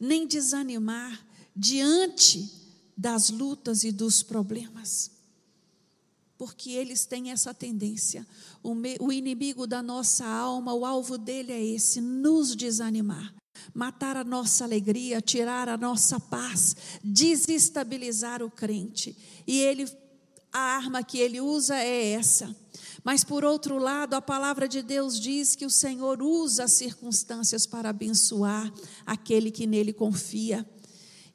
nem 0.00 0.26
desanimar 0.26 1.24
diante 1.54 2.50
das 2.96 3.30
lutas 3.30 3.84
e 3.84 3.92
dos 3.92 4.24
problemas. 4.24 5.12
Porque 6.36 6.70
eles 6.70 7.06
têm 7.06 7.30
essa 7.30 7.54
tendência. 7.54 8.26
O, 8.60 8.74
o 8.98 9.12
inimigo 9.12 9.68
da 9.68 9.80
nossa 9.80 10.26
alma, 10.26 10.74
o 10.74 10.84
alvo 10.84 11.16
dele 11.16 11.52
é 11.52 11.64
esse: 11.64 12.00
nos 12.00 12.56
desanimar. 12.56 13.38
Matar 13.74 14.16
a 14.16 14.24
nossa 14.24 14.64
alegria, 14.64 15.20
tirar 15.20 15.68
a 15.68 15.76
nossa 15.76 16.18
paz, 16.18 16.76
desestabilizar 17.02 18.42
o 18.42 18.50
crente. 18.50 19.16
E 19.46 19.58
ele 19.60 19.86
a 20.52 20.58
arma 20.58 21.02
que 21.02 21.18
ele 21.18 21.40
usa 21.40 21.76
é 21.76 22.12
essa. 22.12 22.54
Mas 23.04 23.22
por 23.22 23.44
outro 23.44 23.78
lado, 23.78 24.14
a 24.14 24.20
palavra 24.20 24.68
de 24.68 24.82
Deus 24.82 25.18
diz 25.20 25.54
que 25.54 25.64
o 25.64 25.70
Senhor 25.70 26.22
usa 26.22 26.64
as 26.64 26.72
circunstâncias 26.72 27.66
para 27.66 27.90
abençoar 27.90 28.72
aquele 29.06 29.50
que 29.50 29.66
nele 29.66 29.92
confia. 29.92 30.66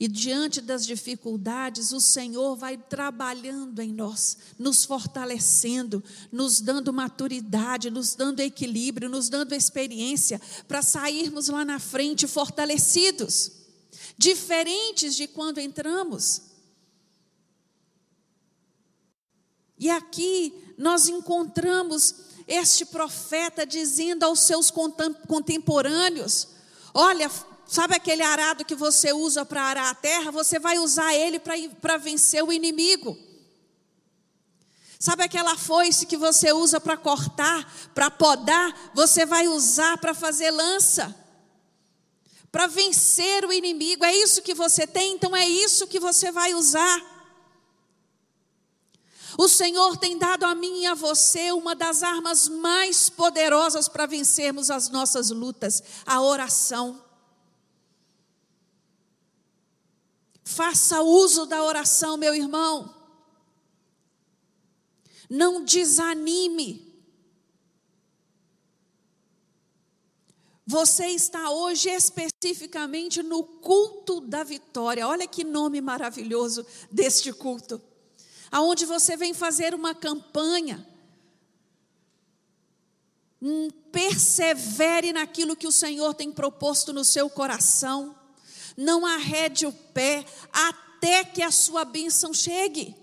E 0.03 0.07
diante 0.09 0.59
das 0.59 0.85
dificuldades, 0.85 1.93
o 1.93 2.01
Senhor 2.01 2.57
vai 2.57 2.75
trabalhando 2.75 3.79
em 3.79 3.93
nós, 3.93 4.37
nos 4.59 4.83
fortalecendo, 4.83 6.03
nos 6.29 6.59
dando 6.59 6.91
maturidade, 6.91 7.89
nos 7.89 8.13
dando 8.13 8.41
equilíbrio, 8.41 9.07
nos 9.07 9.29
dando 9.29 9.55
experiência 9.55 10.41
para 10.67 10.81
sairmos 10.81 11.47
lá 11.47 11.63
na 11.63 11.79
frente 11.79 12.27
fortalecidos, 12.27 13.53
diferentes 14.17 15.15
de 15.15 15.25
quando 15.25 15.59
entramos. 15.59 16.41
E 19.79 19.89
aqui 19.89 20.53
nós 20.77 21.07
encontramos 21.07 22.15
este 22.45 22.85
profeta 22.87 23.65
dizendo 23.65 24.23
aos 24.23 24.41
seus 24.41 24.69
contemporâneos: 24.69 26.49
Olha, 26.93 27.31
Sabe 27.67 27.95
aquele 27.95 28.21
arado 28.21 28.65
que 28.65 28.75
você 28.75 29.13
usa 29.13 29.45
para 29.45 29.63
arar 29.63 29.89
a 29.89 29.95
terra? 29.95 30.31
Você 30.31 30.59
vai 30.59 30.77
usar 30.77 31.13
ele 31.13 31.39
para 31.39 31.97
vencer 31.97 32.43
o 32.43 32.51
inimigo. 32.51 33.17
Sabe 35.03 35.23
aquela 35.23 35.57
foice 35.57 36.05
que 36.05 36.15
você 36.15 36.53
usa 36.53 36.79
para 36.79 36.95
cortar, 36.95 37.69
para 37.93 38.09
podar? 38.09 38.91
Você 38.93 39.25
vai 39.25 39.49
usar 39.49 39.97
para 39.97 40.13
fazer 40.13 40.49
lança, 40.49 41.13
para 42.49 42.67
vencer 42.67 43.43
o 43.43 43.51
inimigo. 43.51 44.05
É 44.05 44.15
isso 44.15 44.41
que 44.41 44.53
você 44.53 44.87
tem, 44.87 45.13
então 45.13 45.35
é 45.35 45.45
isso 45.45 45.87
que 45.87 45.99
você 45.99 46.31
vai 46.31 46.53
usar. 46.53 47.13
O 49.37 49.49
Senhor 49.49 49.97
tem 49.97 50.17
dado 50.17 50.45
a 50.45 50.55
mim 50.55 50.83
e 50.83 50.85
a 50.85 50.93
você 50.93 51.51
uma 51.51 51.75
das 51.75 52.01
armas 52.01 52.47
mais 52.47 53.09
poderosas 53.09 53.89
para 53.89 54.05
vencermos 54.05 54.71
as 54.71 54.87
nossas 54.87 55.31
lutas: 55.31 55.83
a 56.05 56.21
oração. 56.21 57.02
Faça 60.53 61.01
uso 61.01 61.47
da 61.47 61.63
oração, 61.63 62.15
meu 62.15 62.35
irmão. 62.35 62.93
Não 65.27 65.65
desanime. 65.65 66.93
Você 70.63 71.07
está 71.07 71.49
hoje 71.49 71.89
especificamente 71.89 73.23
no 73.23 73.43
culto 73.43 74.21
da 74.21 74.43
vitória. 74.43 75.07
Olha 75.07 75.27
que 75.27 75.43
nome 75.43 75.81
maravilhoso 75.81 76.63
deste 76.91 77.33
culto. 77.33 77.81
Aonde 78.51 78.85
você 78.85 79.17
vem 79.17 79.33
fazer 79.33 79.73
uma 79.73 79.95
campanha. 79.95 80.87
Hum, 83.41 83.69
persevere 83.91 85.11
naquilo 85.11 85.55
que 85.55 85.65
o 85.65 85.71
Senhor 85.71 86.13
tem 86.13 86.31
proposto 86.31 86.93
no 86.93 87.03
seu 87.03 87.27
coração 87.27 88.22
não 88.75 89.05
arrede 89.05 89.65
o 89.65 89.71
pé 89.71 90.25
até 90.51 91.23
que 91.23 91.41
a 91.41 91.51
sua 91.51 91.85
bênção 91.85 92.33
chegue. 92.33 92.95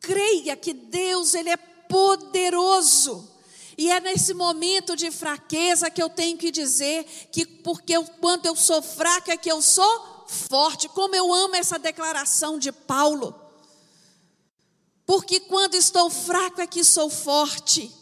Creia 0.00 0.56
que 0.56 0.72
Deus, 0.72 1.34
Ele 1.34 1.50
é 1.50 1.56
poderoso. 1.56 3.36
E 3.78 3.90
é 3.90 4.00
nesse 4.00 4.32
momento 4.32 4.96
de 4.96 5.10
fraqueza 5.10 5.90
que 5.90 6.02
eu 6.02 6.08
tenho 6.08 6.38
que 6.38 6.50
dizer 6.50 7.04
que, 7.30 7.44
porque 7.44 7.92
eu, 7.92 8.04
quando 8.04 8.46
eu 8.46 8.56
sou 8.56 8.80
fraca, 8.80 9.32
é 9.32 9.36
que 9.36 9.50
eu 9.50 9.60
sou 9.60 10.24
forte. 10.26 10.88
Como 10.88 11.14
eu 11.14 11.32
amo 11.32 11.56
essa 11.56 11.78
declaração 11.78 12.58
de 12.58 12.72
Paulo. 12.72 13.34
Porque 15.04 15.40
quando 15.40 15.74
estou 15.74 16.08
fraco 16.08 16.60
é 16.60 16.66
que 16.66 16.82
sou 16.82 17.10
forte. 17.10 17.94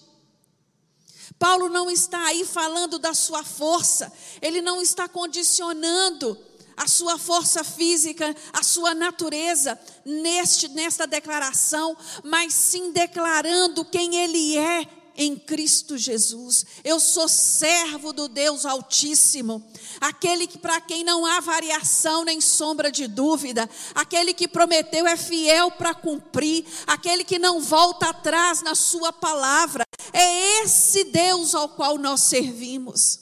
Paulo 1.38 1.68
não 1.68 1.90
está 1.90 2.24
aí 2.26 2.44
falando 2.44 2.98
da 2.98 3.12
sua 3.14 3.42
força, 3.42 4.12
ele 4.40 4.60
não 4.62 4.80
está 4.80 5.08
condicionando 5.08 6.38
a 6.76 6.88
sua 6.88 7.18
força 7.18 7.62
física, 7.62 8.34
a 8.52 8.62
sua 8.62 8.94
natureza 8.94 9.78
neste 10.04 10.68
nesta 10.68 11.06
declaração, 11.06 11.96
mas 12.22 12.52
sim 12.52 12.90
declarando 12.92 13.84
quem 13.84 14.16
ele 14.16 14.56
é 14.56 15.03
em 15.16 15.36
Cristo 15.36 15.96
Jesus. 15.96 16.66
Eu 16.82 16.98
sou 16.98 17.28
servo 17.28 18.12
do 18.12 18.28
Deus 18.28 18.64
Altíssimo, 18.64 19.64
aquele 20.00 20.46
que 20.46 20.58
para 20.58 20.80
quem 20.80 21.04
não 21.04 21.24
há 21.24 21.40
variação 21.40 22.24
nem 22.24 22.40
sombra 22.40 22.90
de 22.90 23.06
dúvida, 23.06 23.68
aquele 23.94 24.34
que 24.34 24.48
prometeu 24.48 25.06
é 25.06 25.16
fiel 25.16 25.70
para 25.70 25.94
cumprir, 25.94 26.64
aquele 26.86 27.24
que 27.24 27.38
não 27.38 27.60
volta 27.60 28.08
atrás 28.08 28.62
na 28.62 28.74
sua 28.74 29.12
palavra. 29.12 29.84
É 30.12 30.62
esse 30.62 31.04
Deus 31.04 31.54
ao 31.54 31.68
qual 31.68 31.98
nós 31.98 32.20
servimos. 32.20 33.20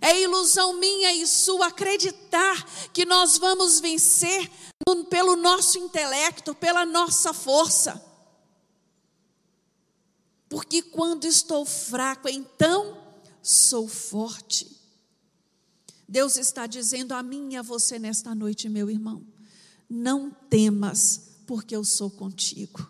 É 0.00 0.20
ilusão 0.20 0.74
minha 0.74 1.12
e 1.12 1.26
sua 1.26 1.68
acreditar 1.68 2.66
que 2.92 3.04
nós 3.04 3.38
vamos 3.38 3.80
vencer 3.80 4.50
pelo 5.08 5.36
nosso 5.36 5.78
intelecto, 5.78 6.54
pela 6.54 6.84
nossa 6.84 7.32
força. 7.32 8.13
Porque 10.54 10.80
quando 10.82 11.24
estou 11.24 11.64
fraco, 11.64 12.28
então 12.28 12.96
sou 13.42 13.88
forte. 13.88 14.70
Deus 16.08 16.36
está 16.36 16.64
dizendo 16.64 17.10
a 17.10 17.24
mim 17.24 17.54
e 17.54 17.56
a 17.56 17.62
você 17.62 17.98
nesta 17.98 18.32
noite, 18.36 18.68
meu 18.68 18.88
irmão: 18.88 19.26
não 19.90 20.30
temas, 20.30 21.22
porque 21.44 21.74
eu 21.74 21.82
sou 21.82 22.08
contigo. 22.08 22.88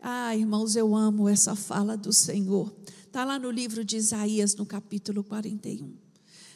Ah, 0.00 0.34
irmãos, 0.34 0.76
eu 0.76 0.96
amo 0.96 1.28
essa 1.28 1.54
fala 1.54 1.94
do 1.94 2.10
Senhor. 2.10 2.74
Está 3.06 3.22
lá 3.22 3.38
no 3.38 3.50
livro 3.50 3.84
de 3.84 3.98
Isaías, 3.98 4.54
no 4.54 4.64
capítulo 4.64 5.22
41. 5.22 5.94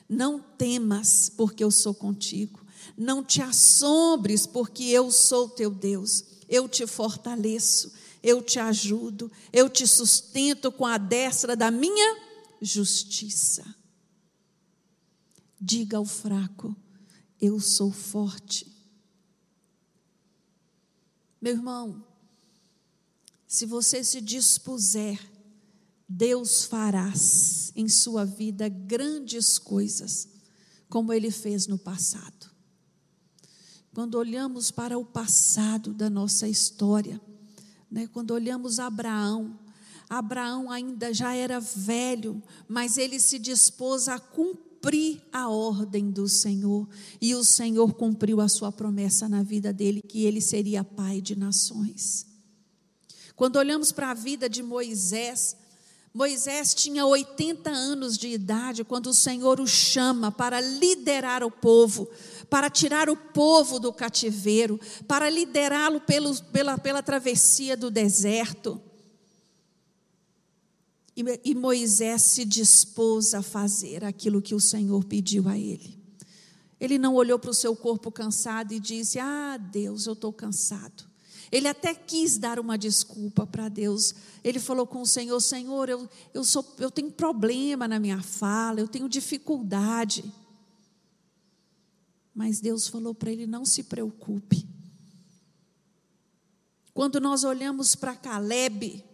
Não 0.08 0.40
temas, 0.40 1.28
porque 1.28 1.62
eu 1.62 1.70
sou 1.70 1.92
contigo. 1.92 2.64
Não 2.96 3.22
te 3.22 3.42
assombres, 3.42 4.46
porque 4.46 4.84
eu 4.84 5.10
sou 5.10 5.46
teu 5.50 5.70
Deus. 5.70 6.24
Eu 6.48 6.66
te 6.66 6.86
fortaleço 6.86 7.92
eu 8.28 8.42
te 8.42 8.58
ajudo, 8.58 9.30
eu 9.52 9.70
te 9.70 9.86
sustento 9.86 10.70
com 10.70 10.84
a 10.84 10.98
destra 10.98 11.56
da 11.56 11.70
minha 11.70 12.20
justiça. 12.60 13.64
Diga 15.60 15.96
ao 15.96 16.04
fraco: 16.04 16.76
eu 17.40 17.58
sou 17.58 17.90
forte. 17.90 18.70
Meu 21.40 21.54
irmão, 21.54 22.04
se 23.46 23.64
você 23.64 24.02
se 24.02 24.20
dispuser, 24.20 25.18
Deus 26.08 26.64
fará 26.64 27.12
em 27.76 27.88
sua 27.88 28.24
vida 28.24 28.68
grandes 28.68 29.58
coisas, 29.58 30.28
como 30.88 31.12
ele 31.12 31.30
fez 31.30 31.66
no 31.66 31.78
passado. 31.78 32.50
Quando 33.94 34.16
olhamos 34.16 34.70
para 34.70 34.98
o 34.98 35.04
passado 35.04 35.92
da 35.92 36.10
nossa 36.10 36.48
história, 36.48 37.20
né? 37.90 38.08
Quando 38.12 38.32
olhamos 38.32 38.78
Abraão, 38.78 39.58
Abraão 40.08 40.70
ainda 40.70 41.12
já 41.12 41.34
era 41.34 41.60
velho, 41.60 42.42
mas 42.66 42.96
ele 42.96 43.20
se 43.20 43.38
dispôs 43.38 44.08
a 44.08 44.18
cumprir 44.18 45.22
a 45.32 45.48
ordem 45.48 46.10
do 46.10 46.28
Senhor, 46.28 46.88
e 47.20 47.34
o 47.34 47.44
Senhor 47.44 47.92
cumpriu 47.94 48.40
a 48.40 48.48
sua 48.48 48.72
promessa 48.72 49.28
na 49.28 49.42
vida 49.42 49.72
dele, 49.72 50.00
que 50.00 50.24
ele 50.24 50.40
seria 50.40 50.82
pai 50.82 51.20
de 51.20 51.36
nações. 51.36 52.26
Quando 53.36 53.56
olhamos 53.56 53.92
para 53.92 54.10
a 54.10 54.14
vida 54.14 54.48
de 54.48 54.62
Moisés, 54.62 55.56
Moisés 56.12 56.74
tinha 56.74 57.06
80 57.06 57.70
anos 57.70 58.16
de 58.16 58.28
idade 58.28 58.82
quando 58.82 59.08
o 59.08 59.14
Senhor 59.14 59.60
o 59.60 59.66
chama 59.66 60.32
para 60.32 60.60
liderar 60.60 61.44
o 61.44 61.50
povo, 61.50 62.08
para 62.48 62.70
tirar 62.70 63.10
o 63.10 63.16
povo 63.16 63.78
do 63.78 63.92
cativeiro, 63.92 64.80
para 65.06 65.28
liderá-lo 65.28 66.00
pela, 66.00 66.78
pela 66.78 67.02
travessia 67.02 67.76
do 67.76 67.90
deserto. 67.90 68.80
E, 71.16 71.50
e 71.50 71.54
Moisés 71.54 72.22
se 72.22 72.44
dispôs 72.44 73.34
a 73.34 73.42
fazer 73.42 74.04
aquilo 74.04 74.40
que 74.40 74.54
o 74.54 74.60
Senhor 74.60 75.04
pediu 75.04 75.48
a 75.48 75.58
ele. 75.58 75.98
Ele 76.80 76.96
não 76.96 77.14
olhou 77.14 77.38
para 77.38 77.50
o 77.50 77.54
seu 77.54 77.74
corpo 77.74 78.12
cansado 78.12 78.72
e 78.72 78.78
disse: 78.78 79.18
Ah, 79.18 79.56
Deus, 79.56 80.06
eu 80.06 80.12
estou 80.12 80.32
cansado. 80.32 81.08
Ele 81.50 81.66
até 81.66 81.94
quis 81.94 82.38
dar 82.38 82.60
uma 82.60 82.76
desculpa 82.76 83.46
para 83.46 83.68
Deus. 83.68 84.14
Ele 84.44 84.60
falou 84.60 84.86
com 84.86 85.00
o 85.00 85.06
Senhor: 85.06 85.40
Senhor, 85.40 85.88
eu, 85.88 86.08
eu, 86.32 86.44
sou, 86.44 86.64
eu 86.78 86.90
tenho 86.90 87.10
problema 87.10 87.88
na 87.88 87.98
minha 87.98 88.22
fala, 88.22 88.80
eu 88.80 88.86
tenho 88.86 89.08
dificuldade. 89.08 90.24
Mas 92.38 92.60
Deus 92.60 92.86
falou 92.86 93.12
para 93.12 93.32
ele: 93.32 93.48
não 93.48 93.64
se 93.64 93.82
preocupe. 93.82 94.64
Quando 96.94 97.20
nós 97.20 97.42
olhamos 97.42 97.96
para 97.96 98.14
Caleb, 98.14 99.04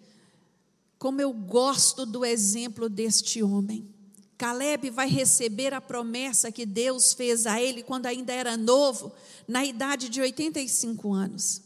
como 0.98 1.22
eu 1.22 1.32
gosto 1.32 2.04
do 2.04 2.22
exemplo 2.22 2.87
deste 2.87 3.42
homem. 3.42 3.88
Caleb 4.37 4.90
vai 4.90 5.08
receber 5.08 5.72
a 5.72 5.80
promessa 5.80 6.52
que 6.52 6.66
Deus 6.66 7.14
fez 7.14 7.46
a 7.46 7.58
ele 7.58 7.82
quando 7.82 8.04
ainda 8.04 8.30
era 8.30 8.58
novo, 8.58 9.10
na 9.48 9.64
idade 9.64 10.10
de 10.10 10.20
85 10.20 11.10
anos. 11.10 11.62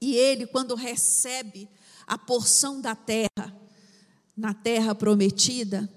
E 0.00 0.14
ele, 0.14 0.46
quando 0.46 0.76
recebe 0.76 1.68
a 2.06 2.16
porção 2.16 2.80
da 2.80 2.94
terra, 2.94 3.60
na 4.36 4.54
terra 4.54 4.94
prometida, 4.94 5.90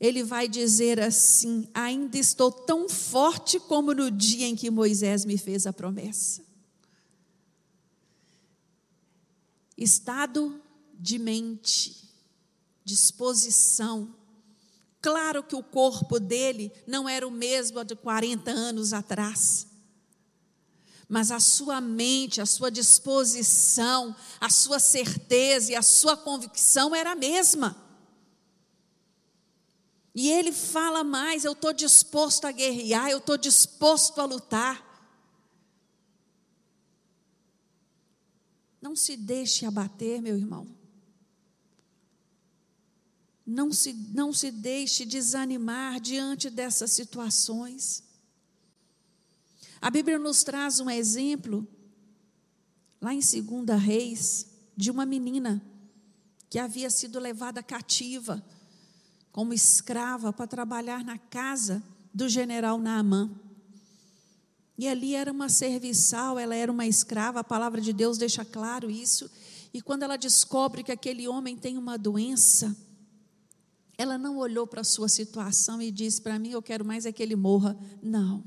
ele 0.00 0.22
vai 0.22 0.48
dizer 0.48 1.00
assim: 1.00 1.68
Ainda 1.74 2.16
estou 2.18 2.50
tão 2.50 2.88
forte 2.88 3.58
como 3.58 3.92
no 3.92 4.10
dia 4.10 4.46
em 4.46 4.54
que 4.54 4.70
Moisés 4.70 5.24
me 5.24 5.36
fez 5.36 5.66
a 5.66 5.72
promessa. 5.72 6.42
Estado 9.76 10.60
de 10.94 11.18
mente, 11.18 12.08
disposição. 12.84 14.14
Claro 15.00 15.44
que 15.44 15.54
o 15.54 15.62
corpo 15.62 16.18
dele 16.18 16.72
não 16.86 17.08
era 17.08 17.26
o 17.26 17.30
mesmo 17.30 17.84
de 17.84 17.94
40 17.94 18.50
anos 18.50 18.92
atrás. 18.92 19.66
Mas 21.08 21.30
a 21.30 21.40
sua 21.40 21.80
mente, 21.80 22.40
a 22.40 22.46
sua 22.46 22.70
disposição, 22.70 24.14
a 24.40 24.50
sua 24.50 24.78
certeza 24.78 25.72
e 25.72 25.76
a 25.76 25.82
sua 25.82 26.16
convicção 26.16 26.94
era 26.94 27.12
a 27.12 27.16
mesma. 27.16 27.87
E 30.18 30.28
ele 30.28 30.50
fala 30.50 31.04
mais: 31.04 31.44
eu 31.44 31.52
estou 31.52 31.72
disposto 31.72 32.44
a 32.44 32.50
guerrear, 32.50 33.08
eu 33.08 33.18
estou 33.18 33.38
disposto 33.38 34.20
a 34.20 34.24
lutar. 34.24 34.84
Não 38.82 38.96
se 38.96 39.16
deixe 39.16 39.64
abater, 39.64 40.20
meu 40.20 40.36
irmão. 40.36 40.66
Não 43.46 43.72
se, 43.72 43.92
não 43.92 44.32
se 44.32 44.50
deixe 44.50 45.04
desanimar 45.04 46.00
diante 46.00 46.50
dessas 46.50 46.90
situações. 46.90 48.02
A 49.80 49.88
Bíblia 49.88 50.18
nos 50.18 50.42
traz 50.42 50.80
um 50.80 50.90
exemplo, 50.90 51.64
lá 53.00 53.14
em 53.14 53.20
2 53.20 53.80
Reis, 53.80 54.48
de 54.76 54.90
uma 54.90 55.06
menina 55.06 55.62
que 56.50 56.58
havia 56.58 56.90
sido 56.90 57.20
levada 57.20 57.62
cativa 57.62 58.44
como 59.32 59.52
escrava 59.52 60.32
para 60.32 60.46
trabalhar 60.46 61.04
na 61.04 61.18
casa 61.18 61.82
do 62.12 62.28
general 62.28 62.78
Naamã. 62.78 63.30
E 64.76 64.86
ali 64.86 65.14
era 65.14 65.32
uma 65.32 65.48
serviçal, 65.48 66.38
ela 66.38 66.54
era 66.54 66.70
uma 66.70 66.86
escrava, 66.86 67.40
a 67.40 67.44
palavra 67.44 67.80
de 67.80 67.92
Deus 67.92 68.16
deixa 68.16 68.44
claro 68.44 68.90
isso. 68.90 69.30
E 69.74 69.82
quando 69.82 70.04
ela 70.04 70.16
descobre 70.16 70.82
que 70.82 70.92
aquele 70.92 71.26
homem 71.26 71.56
tem 71.56 71.76
uma 71.76 71.98
doença, 71.98 72.76
ela 73.96 74.16
não 74.16 74.36
olhou 74.38 74.66
para 74.66 74.82
a 74.82 74.84
sua 74.84 75.08
situação 75.08 75.82
e 75.82 75.90
disse: 75.90 76.22
Para 76.22 76.38
mim, 76.38 76.50
eu 76.50 76.62
quero 76.62 76.84
mais 76.84 77.04
é 77.04 77.12
que 77.12 77.22
ele 77.22 77.34
morra. 77.34 77.76
Não. 78.00 78.44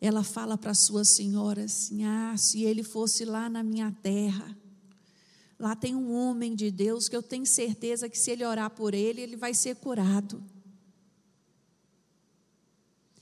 Ela 0.00 0.24
fala 0.24 0.58
para 0.58 0.72
a 0.72 0.74
sua 0.74 1.04
senhora 1.04 1.64
assim: 1.64 2.04
Ah, 2.04 2.34
se 2.36 2.64
ele 2.64 2.82
fosse 2.82 3.24
lá 3.24 3.48
na 3.48 3.62
minha 3.62 3.92
terra, 4.02 4.56
lá 5.62 5.76
tem 5.76 5.94
um 5.94 6.12
homem 6.12 6.56
de 6.56 6.72
Deus 6.72 7.08
que 7.08 7.14
eu 7.14 7.22
tenho 7.22 7.46
certeza 7.46 8.08
que 8.08 8.18
se 8.18 8.32
ele 8.32 8.44
orar 8.44 8.68
por 8.70 8.94
ele, 8.94 9.20
ele 9.20 9.36
vai 9.36 9.54
ser 9.54 9.76
curado. 9.76 10.42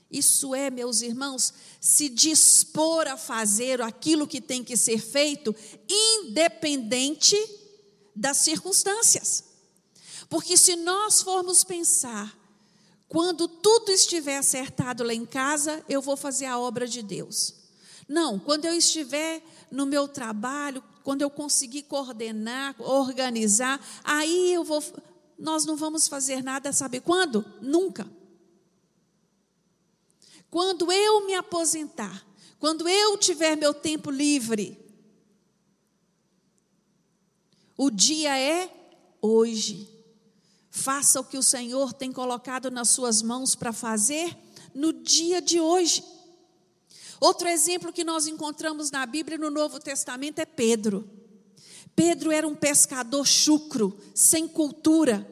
Isso 0.09 0.55
é, 0.55 0.71
meus 0.71 1.03
irmãos, 1.03 1.53
se 1.79 2.09
dispor 2.09 3.07
a 3.07 3.15
fazer 3.15 3.79
aquilo 3.79 4.27
que 4.27 4.41
tem 4.41 4.63
que 4.63 4.75
ser 4.75 4.97
feito, 4.97 5.55
independente 5.87 7.37
das 8.15 8.37
circunstâncias. 8.37 9.43
Porque 10.27 10.57
se 10.57 10.75
nós 10.75 11.21
formos 11.21 11.63
pensar, 11.63 12.35
quando 13.07 13.47
tudo 13.47 13.91
estiver 13.91 14.37
acertado 14.37 15.03
lá 15.03 15.13
em 15.13 15.27
casa, 15.27 15.85
eu 15.87 16.01
vou 16.01 16.17
fazer 16.17 16.47
a 16.47 16.57
obra 16.57 16.87
de 16.87 17.03
Deus. 17.03 17.53
Não, 18.07 18.39
quando 18.39 18.65
eu 18.65 18.73
estiver 18.73 19.43
no 19.69 19.85
meu 19.85 20.07
trabalho, 20.07 20.83
quando 21.03 21.21
eu 21.21 21.29
conseguir 21.29 21.83
coordenar, 21.83 22.75
organizar, 22.79 23.79
aí 24.03 24.53
eu 24.53 24.63
vou. 24.63 24.83
Nós 25.37 25.65
não 25.65 25.75
vamos 25.75 26.07
fazer 26.07 26.43
nada, 26.43 26.71
sabe 26.71 26.99
quando? 26.99 27.45
Nunca. 27.61 28.07
Quando 30.49 30.91
eu 30.91 31.25
me 31.25 31.33
aposentar, 31.33 32.25
quando 32.59 32.87
eu 32.87 33.17
tiver 33.17 33.55
meu 33.55 33.73
tempo 33.73 34.11
livre, 34.11 34.77
o 37.77 37.89
dia 37.89 38.37
é 38.37 38.69
hoje. 39.21 39.89
Faça 40.69 41.19
o 41.19 41.23
que 41.23 41.37
o 41.37 41.43
Senhor 41.43 41.93
tem 41.93 42.11
colocado 42.11 42.69
nas 42.69 42.89
suas 42.89 43.21
mãos 43.21 43.55
para 43.55 43.73
fazer 43.73 44.37
no 44.73 44.93
dia 44.93 45.41
de 45.41 45.59
hoje. 45.59 46.03
Outro 47.21 47.47
exemplo 47.47 47.93
que 47.93 48.03
nós 48.03 48.25
encontramos 48.25 48.89
na 48.89 49.05
Bíblia 49.05 49.37
no 49.37 49.51
Novo 49.51 49.79
Testamento 49.79 50.39
é 50.39 50.45
Pedro. 50.45 51.07
Pedro 51.95 52.31
era 52.31 52.47
um 52.47 52.55
pescador 52.55 53.27
chucro, 53.27 53.95
sem 54.15 54.47
cultura, 54.47 55.29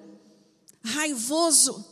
raivoso. 0.83 1.83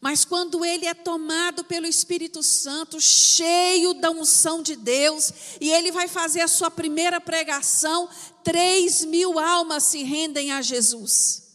Mas 0.00 0.24
quando 0.24 0.64
ele 0.64 0.86
é 0.86 0.94
tomado 0.94 1.62
pelo 1.64 1.86
Espírito 1.86 2.42
Santo, 2.42 2.98
cheio 2.98 3.92
da 3.92 4.10
unção 4.10 4.62
de 4.62 4.74
Deus, 4.74 5.30
e 5.60 5.68
ele 5.70 5.92
vai 5.92 6.08
fazer 6.08 6.40
a 6.40 6.48
sua 6.48 6.70
primeira 6.70 7.20
pregação, 7.20 8.08
três 8.42 9.04
mil 9.04 9.38
almas 9.38 9.82
se 9.82 10.02
rendem 10.02 10.50
a 10.50 10.62
Jesus. 10.62 11.49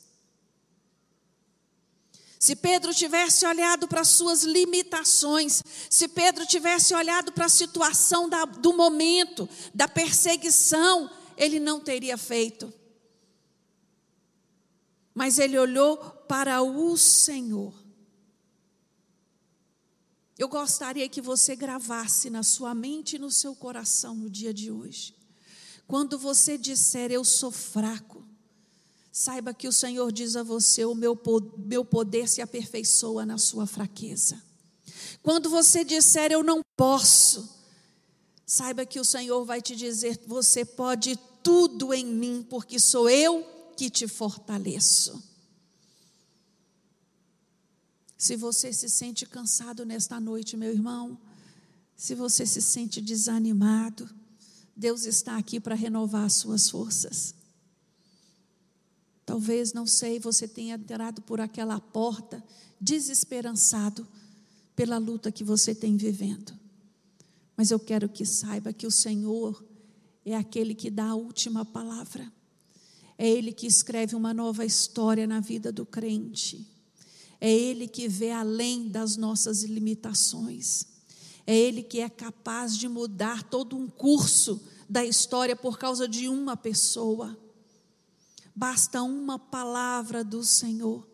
Se 2.45 2.55
Pedro 2.55 2.93
tivesse 2.93 3.43
olhado 3.43 3.87
para 3.87 4.03
suas 4.03 4.43
limitações, 4.43 5.63
se 5.89 6.07
Pedro 6.07 6.45
tivesse 6.45 6.93
olhado 6.93 7.31
para 7.31 7.45
a 7.45 7.49
situação 7.49 8.29
da, 8.29 8.45
do 8.45 8.71
momento, 8.71 9.49
da 9.73 9.87
perseguição, 9.87 11.09
ele 11.35 11.59
não 11.59 11.79
teria 11.79 12.15
feito. 12.19 12.71
Mas 15.11 15.39
ele 15.39 15.57
olhou 15.57 15.97
para 15.97 16.61
o 16.61 16.95
Senhor. 16.95 17.73
Eu 20.37 20.47
gostaria 20.47 21.09
que 21.09 21.21
você 21.21 21.55
gravasse 21.55 22.29
na 22.29 22.43
sua 22.43 22.75
mente 22.75 23.15
e 23.15 23.19
no 23.19 23.31
seu 23.31 23.55
coração 23.55 24.13
no 24.13 24.29
dia 24.29 24.53
de 24.53 24.69
hoje. 24.69 25.15
Quando 25.87 26.15
você 26.15 26.59
disser 26.59 27.11
eu 27.11 27.25
sou 27.25 27.49
fraco, 27.49 28.23
saiba 29.17 29.53
que 29.53 29.65
o 29.65 29.71
Senhor 29.71 30.11
diz 30.11 30.35
a 30.35 30.43
você: 30.43 30.83
o 30.83 30.93
meu, 30.93 31.17
meu 31.57 31.85
poder 31.85 32.27
se 32.27 32.41
aperfeiçoa 32.41 33.25
na 33.25 33.37
sua 33.37 33.65
fraqueza. 33.65 34.43
Quando 35.23 35.49
você 35.49 35.85
disser 35.85 36.33
eu 36.33 36.43
não 36.43 36.59
posso, 36.75 37.49
saiba 38.45 38.85
que 38.85 38.99
o 38.99 39.05
Senhor 39.05 39.45
vai 39.45 39.61
te 39.61 39.73
dizer: 39.73 40.19
você 40.27 40.65
pode 40.65 41.17
tudo 41.41 41.93
em 41.93 42.05
mim, 42.05 42.45
porque 42.49 42.77
sou 42.77 43.09
eu 43.09 43.41
que 43.77 43.89
te 43.89 44.05
fortaleço. 44.05 45.23
Se 48.17 48.35
você 48.35 48.73
se 48.73 48.89
sente 48.89 49.25
cansado 49.25 49.85
nesta 49.85 50.19
noite, 50.19 50.57
meu 50.57 50.73
irmão, 50.73 51.17
se 51.95 52.15
você 52.15 52.45
se 52.45 52.61
sente 52.61 52.99
desanimado, 52.99 54.09
Deus 54.75 55.05
está 55.05 55.37
aqui 55.37 55.57
para 55.57 55.73
renovar 55.73 56.25
as 56.25 56.33
suas 56.33 56.69
forças. 56.69 57.44
Talvez, 59.25 59.73
não 59.73 59.87
sei, 59.87 60.19
você 60.19 60.47
tenha 60.47 60.75
entrado 60.75 61.21
por 61.21 61.41
aquela 61.41 61.79
porta 61.79 62.43
desesperançado 62.79 64.07
pela 64.75 64.97
luta 64.97 65.31
que 65.31 65.43
você 65.43 65.73
tem 65.73 65.97
vivendo. 65.97 66.53
Mas 67.57 67.71
eu 67.71 67.79
quero 67.79 68.09
que 68.09 68.25
saiba 68.25 68.73
que 68.73 68.85
o 68.85 68.91
Senhor 68.91 69.63
é 70.25 70.35
aquele 70.35 70.75
que 70.75 70.91
dá 70.91 71.09
a 71.09 71.15
última 71.15 71.63
palavra. 71.63 72.31
É 73.17 73.27
Ele 73.29 73.51
que 73.51 73.65
escreve 73.65 74.15
uma 74.15 74.33
nova 74.33 74.65
história 74.65 75.25
na 75.25 75.39
vida 75.39 75.71
do 75.71 75.85
crente. 75.85 76.67
É 77.39 77.51
Ele 77.51 77.87
que 77.87 78.07
vê 78.07 78.31
além 78.31 78.89
das 78.89 79.15
nossas 79.15 79.63
limitações. 79.63 80.85
É 81.47 81.57
Ele 81.57 81.81
que 81.81 81.99
é 81.99 82.09
capaz 82.09 82.77
de 82.77 82.87
mudar 82.89 83.43
todo 83.43 83.77
um 83.77 83.87
curso 83.87 84.61
da 84.89 85.05
história 85.05 85.55
por 85.55 85.79
causa 85.79 86.07
de 86.07 86.27
uma 86.27 86.57
pessoa. 86.57 87.37
Basta 88.55 89.03
uma 89.03 89.37
palavra 89.37 90.23
do 90.23 90.41
Senhor 90.41 91.05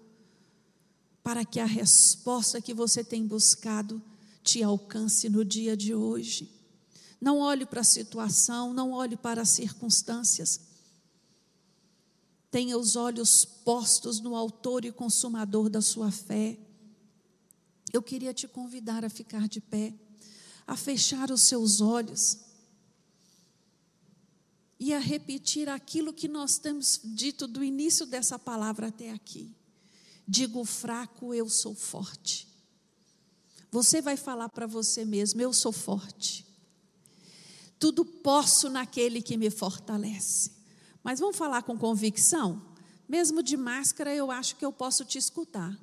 para 1.23 1.43
que 1.43 1.60
a 1.60 1.65
resposta 1.65 2.62
que 2.62 2.73
você 2.73 3.04
tem 3.04 3.25
buscado 3.25 3.99
te 4.43 4.62
alcance 4.62 5.27
no 5.27 5.43
dia 5.43 5.75
de 5.75 5.95
hoje. 5.95 6.51
Não 7.19 7.39
olhe 7.39 7.65
para 7.65 7.82
a 7.82 7.84
situação, 7.84 8.73
não 8.73 8.91
olhe 8.91 9.17
para 9.17 9.41
as 9.41 9.49
circunstâncias. 9.49 10.62
Tenha 12.51 12.77
os 12.77 12.95
olhos 12.95 13.43
postos 13.43 14.19
no 14.19 14.36
Autor 14.36 14.86
e 14.86 14.91
Consumador 14.91 15.67
da 15.69 15.82
sua 15.82 16.12
fé. 16.12 16.60
Eu 17.91 18.04
queria 18.04 18.34
te 18.34 18.47
convidar 18.47 19.04
a 19.04 19.10
ficar 19.10 19.47
de 19.47 19.60
pé, 19.60 19.93
a 20.67 20.75
fechar 20.75 21.32
os 21.32 21.41
seus 21.41 21.82
olhos 21.82 22.51
e 24.82 24.96
a 24.96 24.98
repetir 24.98 25.70
aquilo 25.70 26.12
que 26.12 26.28
nós 26.28 26.58
temos 26.58 27.00
dito 27.04 27.46
do 27.46 27.63
início 27.63 28.04
dessa 28.04 28.39
palavra 28.39 28.88
até 28.88 29.12
aqui. 29.12 29.56
Digo 30.28 30.65
fraco, 30.65 31.36
eu 31.36 31.48
sou 31.48 31.76
forte. 31.76 32.48
Você 33.70 34.02
vai 34.02 34.17
falar 34.17 34.50
para 34.50 34.65
você 34.65 35.06
mesmo: 35.06 35.39
eu 35.39 35.54
sou 35.54 35.72
forte. 35.72 36.48
Tudo 37.78 38.04
posso 38.04 38.72
naquele 38.72 39.22
que 39.22 39.38
me 39.38 39.52
fortalece. 39.52 40.52
Mas 41.04 41.20
vamos 41.20 41.38
falar 41.38 41.62
com 41.62 41.78
convicção? 41.78 42.60
Mesmo 43.08 43.44
de 43.44 43.56
máscara, 43.56 44.15
eu 44.15 44.32
acho 44.32 44.56
que 44.56 44.65
eu 44.65 44.74
posso 44.74 45.06
te 45.06 45.20
escutar. 45.20 45.78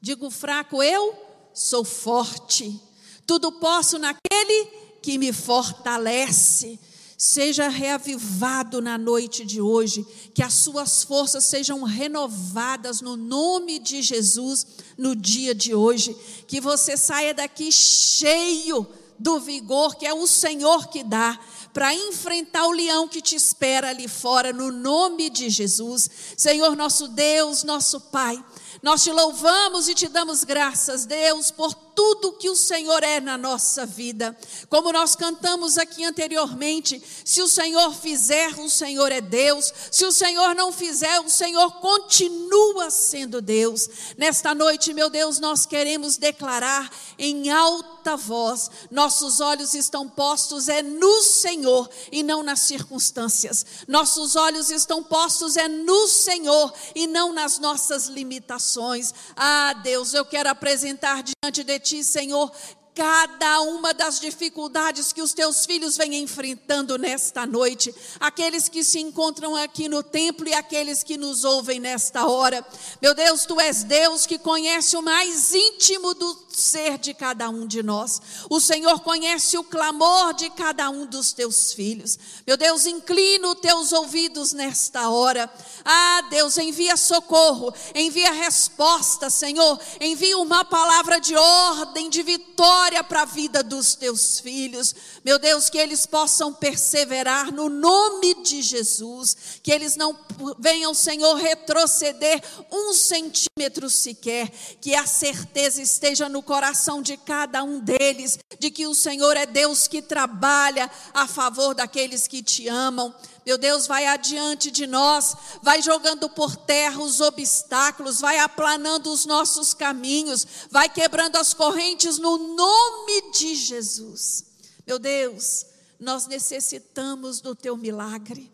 Digo 0.00 0.32
fraco, 0.32 0.82
eu 0.82 1.14
sou 1.54 1.84
forte. 1.84 2.80
Tudo 3.24 3.52
posso 3.52 4.00
naquele 4.00 4.64
que 5.00 5.16
me 5.16 5.32
fortalece. 5.32 6.80
Seja 7.18 7.68
reavivado 7.68 8.82
na 8.82 8.98
noite 8.98 9.44
de 9.44 9.60
hoje, 9.60 10.06
que 10.34 10.42
as 10.42 10.52
suas 10.52 11.02
forças 11.02 11.46
sejam 11.46 11.82
renovadas 11.82 13.00
no 13.00 13.16
nome 13.16 13.78
de 13.78 14.02
Jesus 14.02 14.66
no 14.98 15.16
dia 15.16 15.54
de 15.54 15.74
hoje, 15.74 16.14
que 16.46 16.60
você 16.60 16.94
saia 16.96 17.32
daqui 17.32 17.72
cheio 17.72 18.86
do 19.18 19.40
vigor 19.40 19.96
que 19.96 20.06
é 20.06 20.12
o 20.12 20.26
Senhor 20.26 20.88
que 20.88 21.02
dá 21.02 21.38
para 21.72 21.94
enfrentar 21.94 22.66
o 22.66 22.72
leão 22.72 23.06
que 23.06 23.20
te 23.20 23.34
espera 23.34 23.90
ali 23.90 24.08
fora, 24.08 24.52
no 24.52 24.70
nome 24.70 25.28
de 25.28 25.50
Jesus. 25.50 26.08
Senhor, 26.36 26.74
nosso 26.74 27.08
Deus, 27.08 27.64
nosso 27.64 28.00
Pai, 28.00 28.42
nós 28.82 29.02
te 29.02 29.12
louvamos 29.12 29.88
e 29.88 29.94
te 29.94 30.08
damos 30.08 30.42
graças, 30.42 31.04
Deus, 31.04 31.50
por 31.50 31.74
tudo 31.96 32.34
que 32.34 32.50
o 32.50 32.54
Senhor 32.54 33.02
é 33.02 33.18
na 33.20 33.38
nossa 33.38 33.86
vida. 33.86 34.36
Como 34.68 34.92
nós 34.92 35.16
cantamos 35.16 35.78
aqui 35.78 36.04
anteriormente, 36.04 37.02
se 37.24 37.40
o 37.40 37.48
Senhor 37.48 37.94
fizer, 37.94 38.50
o 38.60 38.68
Senhor 38.68 39.10
é 39.10 39.22
Deus. 39.22 39.72
Se 39.90 40.04
o 40.04 40.12
Senhor 40.12 40.54
não 40.54 40.70
fizer, 40.70 41.18
o 41.20 41.30
Senhor 41.30 41.80
continua 41.80 42.90
sendo 42.90 43.40
Deus. 43.40 43.88
Nesta 44.18 44.54
noite, 44.54 44.92
meu 44.92 45.08
Deus, 45.08 45.40
nós 45.40 45.64
queremos 45.64 46.18
declarar 46.18 46.90
em 47.18 47.48
alta 47.50 48.14
voz: 48.14 48.70
nossos 48.90 49.40
olhos 49.40 49.72
estão 49.72 50.06
postos 50.06 50.68
é 50.68 50.82
no 50.82 51.22
Senhor 51.22 51.88
e 52.12 52.22
não 52.22 52.42
nas 52.42 52.60
circunstâncias. 52.60 53.64
Nossos 53.88 54.36
olhos 54.36 54.70
estão 54.70 55.02
postos 55.02 55.56
é 55.56 55.66
no 55.66 56.06
Senhor 56.08 56.72
e 56.94 57.06
não 57.06 57.32
nas 57.32 57.58
nossas 57.58 58.06
limitações. 58.06 59.14
Ah, 59.34 59.72
Deus, 59.82 60.12
eu 60.12 60.26
quero 60.26 60.50
apresentar 60.50 61.22
diante 61.22 61.64
de 61.64 61.85
Senhor, 62.02 62.50
cada 62.96 63.60
uma 63.60 63.92
das 63.92 64.18
dificuldades 64.18 65.12
que 65.12 65.20
os 65.20 65.34
teus 65.34 65.66
filhos 65.66 65.98
vêm 65.98 66.16
enfrentando 66.16 66.96
nesta 66.96 67.44
noite, 67.44 67.94
aqueles 68.18 68.70
que 68.70 68.82
se 68.82 68.98
encontram 68.98 69.54
aqui 69.54 69.86
no 69.86 70.02
templo 70.02 70.48
e 70.48 70.54
aqueles 70.54 71.02
que 71.02 71.18
nos 71.18 71.44
ouvem 71.44 71.78
nesta 71.78 72.26
hora. 72.26 72.66
Meu 73.02 73.14
Deus, 73.14 73.44
tu 73.44 73.60
és 73.60 73.84
Deus 73.84 74.24
que 74.24 74.38
conhece 74.38 74.96
o 74.96 75.02
mais 75.02 75.52
íntimo 75.52 76.14
do 76.14 76.45
ser 76.56 76.98
de 76.98 77.12
cada 77.12 77.48
um 77.48 77.66
de 77.66 77.82
nós. 77.82 78.20
O 78.48 78.60
Senhor 78.60 79.00
conhece 79.00 79.58
o 79.58 79.64
clamor 79.64 80.32
de 80.34 80.48
cada 80.50 80.88
um 80.88 81.06
dos 81.06 81.32
teus 81.32 81.72
filhos. 81.72 82.18
Meu 82.46 82.56
Deus, 82.56 82.86
inclina 82.86 83.48
os 83.48 83.60
teus 83.60 83.92
ouvidos 83.92 84.52
nesta 84.52 85.10
hora. 85.10 85.52
Ah, 85.84 86.22
Deus, 86.30 86.56
envia 86.56 86.96
socorro, 86.96 87.72
envia 87.94 88.32
resposta, 88.32 89.28
Senhor. 89.28 89.78
Envia 90.00 90.38
uma 90.38 90.64
palavra 90.64 91.20
de 91.20 91.36
ordem, 91.36 92.08
de 92.08 92.22
vitória 92.22 93.04
para 93.04 93.22
a 93.22 93.26
vida 93.26 93.62
dos 93.62 93.94
teus 93.94 94.40
filhos. 94.40 94.94
Meu 95.24 95.38
Deus, 95.38 95.68
que 95.68 95.78
eles 95.78 96.06
possam 96.06 96.52
perseverar 96.52 97.52
no 97.52 97.68
nome 97.68 98.34
de 98.42 98.62
Jesus, 98.62 99.36
que 99.62 99.70
eles 99.70 99.96
não 99.96 100.16
venham, 100.58 100.94
Senhor, 100.94 101.34
retroceder 101.34 102.42
um 102.70 102.94
centímetro 102.94 103.90
sequer, 103.90 104.50
que 104.80 104.94
a 104.94 105.06
certeza 105.06 105.82
esteja 105.82 106.28
no 106.28 106.42
coração 106.46 107.02
de 107.02 107.16
cada 107.16 107.62
um 107.62 107.80
deles 107.80 108.38
de 108.58 108.70
que 108.70 108.86
o 108.86 108.94
Senhor 108.94 109.36
é 109.36 109.44
Deus 109.44 109.86
que 109.86 110.00
trabalha 110.00 110.90
a 111.12 111.26
favor 111.26 111.74
daqueles 111.74 112.26
que 112.26 112.42
te 112.42 112.68
amam. 112.68 113.14
Meu 113.44 113.58
Deus, 113.58 113.86
vai 113.86 114.06
adiante 114.06 114.70
de 114.70 114.86
nós, 114.86 115.36
vai 115.62 115.82
jogando 115.82 116.28
por 116.28 116.56
terra 116.56 117.02
os 117.02 117.20
obstáculos, 117.20 118.20
vai 118.20 118.38
aplanando 118.38 119.12
os 119.12 119.26
nossos 119.26 119.74
caminhos, 119.74 120.46
vai 120.70 120.88
quebrando 120.88 121.36
as 121.36 121.52
correntes 121.52 122.18
no 122.18 122.38
nome 122.56 123.30
de 123.32 123.54
Jesus. 123.54 124.44
Meu 124.86 124.98
Deus, 124.98 125.66
nós 126.00 126.26
necessitamos 126.26 127.40
do 127.40 127.54
teu 127.54 127.76
milagre, 127.76 128.52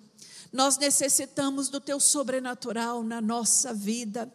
nós 0.52 0.76
necessitamos 0.76 1.68
do 1.68 1.80
teu 1.80 1.98
sobrenatural 1.98 3.02
na 3.02 3.20
nossa 3.20 3.72
vida. 3.72 4.30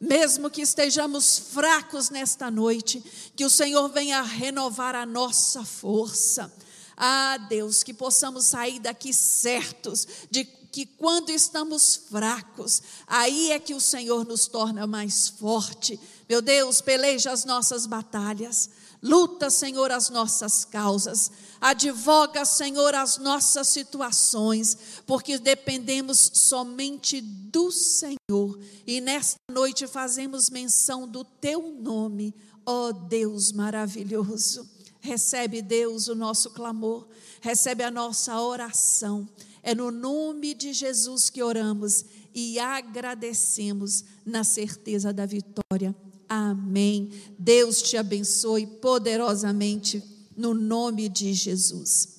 Mesmo 0.00 0.48
que 0.48 0.62
estejamos 0.62 1.38
fracos 1.38 2.08
nesta 2.08 2.50
noite, 2.50 3.02
que 3.34 3.44
o 3.44 3.50
Senhor 3.50 3.88
venha 3.88 4.22
renovar 4.22 4.94
a 4.94 5.04
nossa 5.04 5.64
força. 5.64 6.52
Ah, 6.96 7.36
Deus, 7.48 7.82
que 7.82 7.92
possamos 7.92 8.46
sair 8.46 8.78
daqui 8.78 9.12
certos 9.12 10.06
de 10.30 10.44
que 10.44 10.86
quando 10.86 11.30
estamos 11.30 11.96
fracos, 11.96 12.82
aí 13.06 13.50
é 13.50 13.58
que 13.58 13.74
o 13.74 13.80
Senhor 13.80 14.24
nos 14.24 14.46
torna 14.46 14.86
mais 14.86 15.28
forte. 15.28 15.98
Meu 16.28 16.40
Deus, 16.42 16.80
peleja 16.80 17.32
as 17.32 17.44
nossas 17.44 17.86
batalhas. 17.86 18.70
Luta, 19.02 19.48
Senhor, 19.48 19.90
as 19.92 20.10
nossas 20.10 20.64
causas. 20.64 21.30
Advoga, 21.60 22.44
Senhor, 22.44 22.94
as 22.94 23.18
nossas 23.18 23.68
situações, 23.68 24.76
porque 25.06 25.38
dependemos 25.38 26.30
somente 26.34 27.20
do 27.20 27.70
Senhor. 27.70 28.58
E 28.86 29.00
nesta 29.00 29.38
noite 29.50 29.86
fazemos 29.86 30.50
menção 30.50 31.06
do 31.06 31.24
teu 31.24 31.72
nome, 31.80 32.34
ó 32.66 32.92
Deus 32.92 33.52
maravilhoso. 33.52 34.68
Recebe, 35.00 35.62
Deus, 35.62 36.08
o 36.08 36.14
nosso 36.14 36.50
clamor, 36.50 37.06
recebe 37.40 37.84
a 37.84 37.90
nossa 37.90 38.40
oração. 38.40 39.28
É 39.62 39.74
no 39.74 39.90
nome 39.90 40.54
de 40.54 40.72
Jesus 40.72 41.30
que 41.30 41.42
oramos 41.42 42.04
e 42.34 42.58
agradecemos 42.58 44.04
na 44.24 44.42
certeza 44.42 45.12
da 45.12 45.24
vitória. 45.24 45.94
Amém. 46.28 47.08
Deus 47.38 47.80
te 47.80 47.96
abençoe 47.96 48.66
poderosamente 48.66 50.02
no 50.36 50.52
nome 50.52 51.08
de 51.08 51.32
Jesus. 51.32 52.18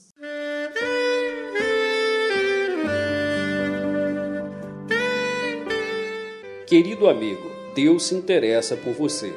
Querido 6.66 7.08
amigo, 7.08 7.50
Deus 7.74 8.04
se 8.04 8.16
interessa 8.16 8.76
por 8.76 8.94
você. 8.94 9.34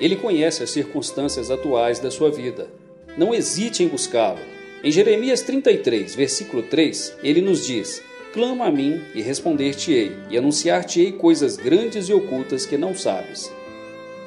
Ele 0.00 0.16
conhece 0.16 0.62
as 0.62 0.70
circunstâncias 0.70 1.50
atuais 1.50 1.98
da 1.98 2.10
sua 2.10 2.30
vida. 2.30 2.68
Não 3.16 3.34
hesite 3.34 3.82
em 3.82 3.88
buscá-lo. 3.88 4.40
Em 4.82 4.90
Jeremias 4.90 5.42
33, 5.42 6.14
versículo 6.14 6.62
3, 6.62 7.18
ele 7.22 7.40
nos 7.40 7.66
diz: 7.66 8.02
Clama 8.32 8.66
a 8.66 8.70
mim 8.70 9.00
e 9.14 9.22
responder-te-ei, 9.22 10.10
e 10.30 10.36
anunciar-te-ei 10.36 11.12
coisas 11.12 11.56
grandes 11.56 12.08
e 12.08 12.12
ocultas 12.12 12.66
que 12.66 12.76
não 12.76 12.96
sabes. 12.96 13.52